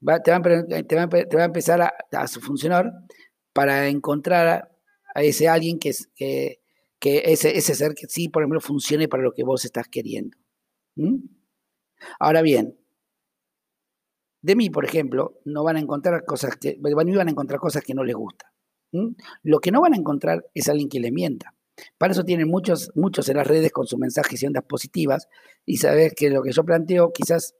te, 0.00 0.32
va, 0.32 1.42
a 1.42 1.44
empezar 1.44 1.80
a, 1.80 2.26
funcionar 2.26 2.90
para 3.52 3.86
encontrar 3.86 4.68
a, 5.14 5.22
ese 5.22 5.48
alguien 5.48 5.78
que, 5.78 5.90
ese, 7.00 7.60
ser 7.60 7.94
que 7.94 8.08
sí, 8.08 8.28
por 8.28 8.42
ejemplo, 8.42 8.60
funcione 8.60 9.06
para 9.06 9.22
lo 9.22 9.30
que 9.30 9.44
vos 9.44 9.64
estás 9.64 9.86
queriendo. 9.86 10.36
Ahora 12.18 12.42
bien, 12.42 12.76
de 14.42 14.56
mí, 14.56 14.70
por 14.70 14.84
ejemplo, 14.84 15.38
no 15.44 15.62
van 15.62 15.76
a 15.76 15.80
encontrar 15.80 16.24
cosas 16.24 16.56
que, 16.56 16.78
van 16.80 17.28
a 17.28 17.30
encontrar 17.30 17.60
cosas 17.60 17.84
que 17.84 17.94
no 17.94 18.02
les 18.02 18.16
gustan. 18.16 18.50
¿Mm? 18.90 19.10
Lo 19.44 19.60
que 19.60 19.70
no 19.70 19.82
van 19.82 19.94
a 19.94 19.98
encontrar 19.98 20.44
es 20.52 20.68
alguien 20.68 20.88
que 20.88 20.98
le 20.98 21.12
mienta. 21.12 21.54
Para 21.98 22.12
eso 22.12 22.24
tienen 22.24 22.48
muchos, 22.48 22.90
muchos 22.94 23.28
en 23.28 23.36
las 23.36 23.46
redes 23.46 23.72
con 23.72 23.86
su 23.86 23.98
mensajes 23.98 24.42
y 24.42 24.46
ondas 24.46 24.64
positivas. 24.64 25.28
Y 25.66 25.78
sabes 25.78 26.14
que 26.14 26.30
lo 26.30 26.42
que 26.42 26.52
yo 26.52 26.64
planteo, 26.64 27.12
quizás 27.12 27.54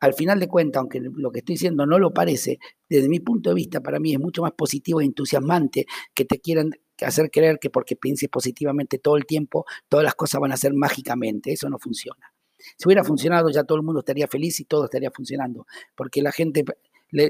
al 0.00 0.14
final 0.14 0.38
de 0.38 0.48
cuentas, 0.48 0.80
aunque 0.80 1.00
lo 1.00 1.30
que 1.30 1.40
estoy 1.40 1.54
diciendo 1.54 1.84
no 1.86 1.98
lo 1.98 2.12
parece, 2.12 2.58
desde 2.88 3.08
mi 3.08 3.20
punto 3.20 3.50
de 3.50 3.56
vista, 3.56 3.80
para 3.80 3.98
mí 3.98 4.12
es 4.12 4.20
mucho 4.20 4.42
más 4.42 4.52
positivo 4.52 5.00
e 5.00 5.04
entusiasmante 5.04 5.86
que 6.14 6.24
te 6.24 6.38
quieran 6.38 6.70
hacer 7.00 7.30
creer 7.30 7.58
que 7.60 7.70
porque 7.70 7.96
pienses 7.96 8.28
positivamente 8.28 8.98
todo 8.98 9.16
el 9.16 9.26
tiempo, 9.26 9.64
todas 9.88 10.04
las 10.04 10.14
cosas 10.14 10.40
van 10.40 10.52
a 10.52 10.56
ser 10.56 10.72
mágicamente. 10.74 11.52
Eso 11.52 11.68
no 11.68 11.78
funciona. 11.78 12.32
Si 12.76 12.86
hubiera 12.86 13.04
funcionado, 13.04 13.50
ya 13.50 13.64
todo 13.64 13.78
el 13.78 13.84
mundo 13.84 14.00
estaría 14.00 14.26
feliz 14.26 14.58
y 14.60 14.64
todo 14.64 14.84
estaría 14.84 15.10
funcionando. 15.10 15.66
Porque 15.96 16.22
la 16.22 16.32
gente 16.32 16.64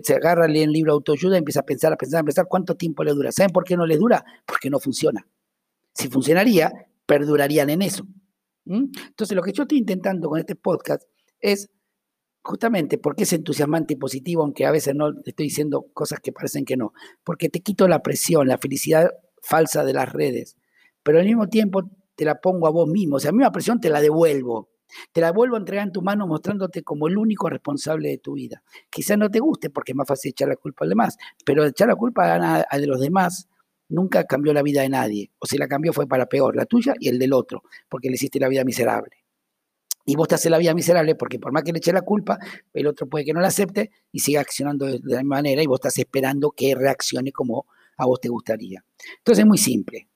se 0.02 0.14
agarra, 0.14 0.48
lee 0.48 0.62
el 0.62 0.72
libro 0.72 0.92
de 0.92 0.96
autoayuda 0.96 1.36
y 1.36 1.38
empieza 1.38 1.60
a 1.60 1.64
pensar, 1.64 1.92
a 1.92 1.96
pensar, 1.96 2.20
a 2.20 2.24
pensar 2.24 2.46
cuánto 2.48 2.76
tiempo 2.76 3.04
le 3.04 3.12
dura. 3.12 3.32
¿Saben 3.32 3.52
por 3.52 3.64
qué 3.64 3.76
no 3.76 3.86
le 3.86 3.96
dura? 3.96 4.24
Porque 4.46 4.70
no 4.70 4.78
funciona 4.78 5.26
si 5.98 6.08
funcionaría, 6.08 6.72
perdurarían 7.06 7.70
en 7.70 7.82
eso. 7.82 8.06
Entonces, 8.64 9.34
lo 9.34 9.42
que 9.42 9.52
yo 9.52 9.62
estoy 9.62 9.78
intentando 9.78 10.28
con 10.28 10.38
este 10.38 10.54
podcast 10.54 11.02
es 11.40 11.70
justamente 12.42 12.98
porque 12.98 13.24
es 13.24 13.32
entusiasmante 13.32 13.94
y 13.94 13.96
positivo, 13.96 14.42
aunque 14.42 14.64
a 14.64 14.70
veces 14.70 14.94
no 14.94 15.10
estoy 15.24 15.46
diciendo 15.46 15.86
cosas 15.92 16.20
que 16.20 16.32
parecen 16.32 16.64
que 16.64 16.76
no, 16.76 16.92
porque 17.24 17.48
te 17.48 17.60
quito 17.60 17.88
la 17.88 18.02
presión, 18.02 18.46
la 18.46 18.58
felicidad 18.58 19.10
falsa 19.42 19.84
de 19.84 19.92
las 19.92 20.12
redes, 20.12 20.56
pero 21.02 21.18
al 21.18 21.26
mismo 21.26 21.48
tiempo 21.48 21.82
te 22.14 22.24
la 22.24 22.40
pongo 22.40 22.66
a 22.66 22.70
vos 22.70 22.88
mismo, 22.88 23.16
o 23.16 23.20
sea, 23.20 23.30
la 23.30 23.36
misma 23.36 23.52
presión 23.52 23.80
te 23.80 23.90
la 23.90 24.00
devuelvo. 24.00 24.70
Te 25.12 25.20
la 25.20 25.32
vuelvo 25.32 25.56
a 25.56 25.58
entregar 25.58 25.86
en 25.86 25.92
tu 25.92 26.00
mano 26.00 26.26
mostrándote 26.26 26.82
como 26.82 27.08
el 27.08 27.18
único 27.18 27.50
responsable 27.50 28.08
de 28.08 28.16
tu 28.16 28.32
vida. 28.32 28.62
Quizás 28.88 29.18
no 29.18 29.28
te 29.30 29.38
guste 29.38 29.68
porque 29.68 29.92
es 29.92 29.96
más 29.96 30.08
fácil 30.08 30.30
echar 30.30 30.48
la 30.48 30.56
culpa 30.56 30.86
al 30.86 30.88
demás, 30.88 31.18
pero 31.44 31.66
echar 31.66 31.88
la 31.88 31.94
culpa 31.94 32.64
a, 32.70 32.78
de 32.78 32.86
los 32.86 32.98
demás 32.98 33.48
nunca 33.88 34.24
cambió 34.24 34.52
la 34.52 34.62
vida 34.62 34.82
de 34.82 34.88
nadie. 34.88 35.30
O 35.38 35.46
si 35.46 35.58
la 35.58 35.68
cambió 35.68 35.92
fue 35.92 36.06
para 36.06 36.26
peor, 36.26 36.56
la 36.56 36.66
tuya 36.66 36.94
y 36.98 37.08
el 37.08 37.18
del 37.18 37.32
otro, 37.32 37.62
porque 37.88 38.08
le 38.08 38.14
hiciste 38.14 38.38
la 38.38 38.48
vida 38.48 38.64
miserable. 38.64 39.16
Y 40.04 40.16
vos 40.16 40.26
te 40.26 40.36
haces 40.36 40.50
la 40.50 40.56
vida 40.56 40.72
miserable 40.72 41.14
porque 41.16 41.38
por 41.38 41.52
más 41.52 41.62
que 41.62 41.72
le 41.72 41.78
eche 41.78 41.92
la 41.92 42.00
culpa, 42.00 42.38
el 42.72 42.86
otro 42.86 43.06
puede 43.06 43.26
que 43.26 43.34
no 43.34 43.40
la 43.40 43.48
acepte 43.48 43.90
y 44.10 44.20
siga 44.20 44.40
accionando 44.40 44.86
de, 44.86 45.00
la 45.02 45.18
misma 45.18 45.36
manera 45.36 45.62
y 45.62 45.66
vos 45.66 45.78
estás 45.78 45.98
esperando 45.98 46.50
que 46.50 46.74
reaccione 46.74 47.30
como 47.30 47.66
a 47.98 48.06
vos 48.06 48.18
te 48.18 48.28
gustaría. 48.28 48.82
Entonces 49.18 49.42
es 49.42 49.46
muy 49.46 49.58
simple. 49.58 50.08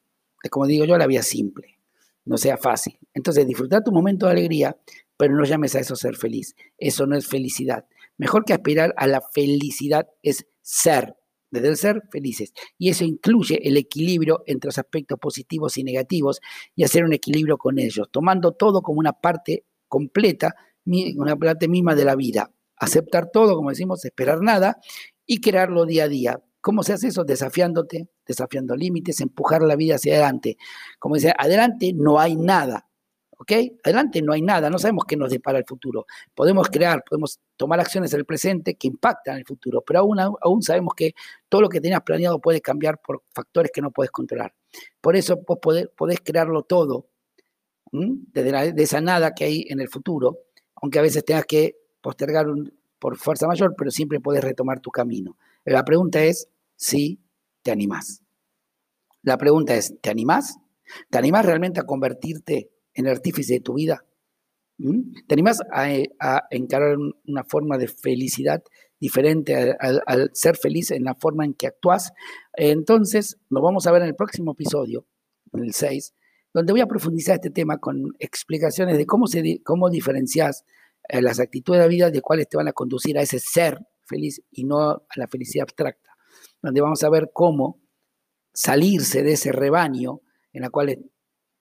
Es 0.42 0.50
como 0.50 0.66
digo 0.66 0.87
yo, 0.87 0.96
la 0.96 1.06
vida 1.06 1.22
simple. 1.22 1.78
No 2.24 2.38
sea 2.38 2.56
fácil. 2.56 2.98
Entonces 3.12 3.46
disfrutar 3.46 3.85
tu 3.85 3.92
momento 3.92 4.26
de 4.26 4.32
alegría, 4.32 4.76
pero 5.18 5.35
no 5.35 5.44
llames 5.44 5.74
a 5.74 5.80
eso 5.80 5.94
ser 5.94 6.16
feliz. 6.16 6.56
Eso 6.78 7.06
no 7.06 7.14
es 7.14 7.26
felicidad. 7.26 7.85
Mejor 8.16 8.46
que 8.46 8.54
aspirar 8.54 8.94
a 8.96 9.06
la 9.06 9.20
felicidad 9.20 10.08
es 10.22 10.46
ser 10.62 11.16
desde 11.52 11.68
el 11.68 11.76
ser 11.76 12.02
felices. 12.10 12.52
Y 12.78 12.88
eso 12.88 13.04
incluye 13.04 13.60
el 13.62 13.76
equilibrio 13.76 14.42
entre 14.46 14.68
los 14.68 14.78
aspectos 14.78 15.18
positivos 15.20 15.76
y 15.76 15.84
negativos 15.84 16.40
y 16.74 16.82
hacer 16.82 17.04
un 17.04 17.12
equilibrio 17.12 17.58
con 17.58 17.78
ellos, 17.78 18.08
tomando 18.10 18.52
todo 18.52 18.82
como 18.82 18.98
una 18.98 19.12
parte 19.12 19.66
completa, 19.86 20.56
una 20.84 21.36
parte 21.36 21.68
misma 21.68 21.94
de 21.94 22.04
la 22.04 22.16
vida. 22.16 22.50
Aceptar 22.76 23.30
todo, 23.30 23.54
como 23.54 23.70
decimos, 23.70 24.04
esperar 24.04 24.40
nada 24.40 24.78
y 25.26 25.40
crearlo 25.40 25.86
día 25.86 26.04
a 26.04 26.08
día. 26.08 26.42
¿Cómo 26.60 26.82
se 26.82 26.94
hace 26.94 27.08
eso? 27.08 27.24
Desafiándote, 27.24 28.08
desafiando 28.26 28.74
límites, 28.74 29.20
empujar 29.20 29.62
la 29.62 29.76
vida 29.76 29.96
hacia 29.96 30.14
adelante. 30.14 30.56
Como 30.98 31.16
dice, 31.16 31.32
adelante 31.36 31.92
no 31.94 32.18
hay 32.18 32.34
nada. 32.36 32.88
¿Ok? 33.42 33.50
Adelante 33.83 34.22
no 34.22 34.33
hay 34.33 34.40
nada, 34.40 34.70
no 34.70 34.78
sabemos 34.78 35.05
qué 35.05 35.16
nos 35.16 35.28
depara 35.28 35.59
el 35.59 35.64
futuro. 35.64 36.07
Podemos 36.33 36.68
crear, 36.68 37.02
podemos 37.02 37.40
tomar 37.57 37.81
acciones 37.81 38.12
en 38.12 38.20
el 38.20 38.24
presente 38.24 38.76
que 38.76 38.87
impactan 38.87 39.37
el 39.37 39.44
futuro, 39.44 39.83
pero 39.85 39.98
aún, 39.98 40.20
aún 40.20 40.62
sabemos 40.62 40.94
que 40.94 41.12
todo 41.48 41.61
lo 41.61 41.68
que 41.68 41.81
tenías 41.81 42.02
planeado 42.02 42.38
puede 42.38 42.61
cambiar 42.61 43.00
por 43.00 43.24
factores 43.35 43.72
que 43.74 43.83
no 43.83 43.90
puedes 43.90 44.12
controlar. 44.12 44.55
Por 45.00 45.16
eso 45.16 45.40
vos 45.44 45.59
podés, 45.61 45.88
podés 45.88 46.20
crearlo 46.20 46.62
todo 46.62 47.09
de, 47.90 48.74
esa 48.76 49.00
nada 49.00 49.35
que 49.35 49.44
hay 49.44 49.66
en 49.68 49.81
el 49.81 49.88
futuro, 49.88 50.38
aunque 50.76 51.00
a 51.00 51.02
veces 51.02 51.24
tengas 51.24 51.44
que 51.44 51.76
postergar 52.00 52.46
por 53.00 53.16
fuerza 53.16 53.48
mayor, 53.48 53.74
pero 53.76 53.90
siempre 53.90 54.20
puedes 54.20 54.44
retomar 54.44 54.78
tu 54.78 54.92
camino. 54.92 55.37
La 55.64 55.85
pregunta 55.85 56.22
es 56.22 56.48
si 56.76 57.18
te 57.62 57.72
animás. 57.72 58.22
La 59.22 59.37
pregunta 59.37 59.74
es, 59.74 60.00
¿te 60.00 60.11
animás? 60.11 60.59
¿Te 61.11 61.18
animás 61.18 61.44
realmente 61.44 61.81
a 61.81 61.87
convertirte 61.87 62.70
en 62.94 63.07
el 63.07 63.12
artífice 63.12 63.55
de 63.55 63.61
tu 63.61 63.74
vida? 63.74 64.05
¿Te 65.28 65.35
animás 65.35 65.61
a, 65.70 66.42
encarar 66.50 66.96
una 67.26 67.44
forma 67.44 67.78
de 67.78 67.87
felicidad 67.87 68.62
diferente 68.98 69.76
al 69.81 70.31
ser 70.33 70.57
feliz 70.57 70.90
en 70.90 71.05
la 71.05 71.14
forma 71.14 71.44
en 71.44 71.55
que 71.55 71.68
actúas? 71.68 72.12
Entonces, 72.55 73.38
nos 73.48 73.62
vamos 73.62 73.87
a 73.87 73.92
ver 73.92 74.02
en 74.02 74.09
el 74.09 74.16
próximo 74.16 74.52
episodio, 74.52 75.07
en 75.52 75.64
el 75.64 75.72
6, 75.72 76.14
donde 76.52 76.72
voy 76.72 76.81
a 76.81 76.87
profundizar 76.87 77.37
este 77.37 77.50
tema 77.50 77.78
con 77.78 78.14
explicaciones 78.18 78.98
de 78.98 79.07
cómo, 79.07 79.26
se, 79.26 79.62
cómo 79.62 79.88
diferencias 79.88 80.64
eh, 81.09 81.22
las 81.22 81.40
actitudes 81.40 81.78
de 81.78 81.85
la 81.85 81.88
vida 81.88 82.11
de 82.11 82.20
cuáles 82.20 82.48
te 82.48 82.57
van 82.57 82.68
a 82.68 82.72
conducir 82.72 83.18
a 83.18 83.22
ese 83.22 83.38
ser 83.38 83.78
feliz 84.05 84.42
y 84.50 84.64
no 84.64 84.81
a 84.81 85.02
la 85.16 85.28
felicidad 85.28 85.64
abstracta, 85.64 86.11
donde 86.61 86.81
vamos 86.81 87.02
a 87.05 87.11
ver 87.11 87.31
cómo 87.33 87.81
salirse 88.52 89.22
de 89.22 89.33
ese 89.33 89.52
rebaño 89.52 90.20
en 90.52 90.62
la 90.62 90.70
cual 90.70 90.98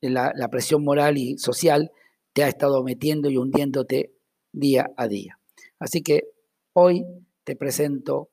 la, 0.09 0.47
presión 0.49 0.83
moral 0.83 1.17
y 1.17 1.37
social 1.37 1.91
te 2.33 2.43
ha 2.43 2.47
estado 2.47 2.83
metiendo 2.83 3.29
y 3.29 3.37
hundiéndote 3.37 4.13
día 4.51 4.91
a 4.97 5.07
día. 5.07 5.39
Así 5.79 6.01
que 6.01 6.29
hoy 6.73 7.05
te 7.43 7.55
presento 7.55 8.29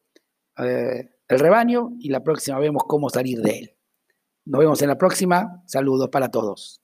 eh, 0.59 1.11
el 1.29 1.39
rebaño 1.39 1.91
y 2.01 2.09
la 2.09 2.23
próxima 2.23 2.59
vemos 2.59 2.85
cómo 2.87 3.11
salir 3.11 3.41
de 3.41 3.59
él. 3.59 3.75
Nos 4.45 4.61
vemos 4.61 4.83
en 4.83 4.89
la 4.89 4.97
próxima. 4.97 5.63
Saludos 5.67 6.09
para 6.09 6.31
todos. 6.31 6.81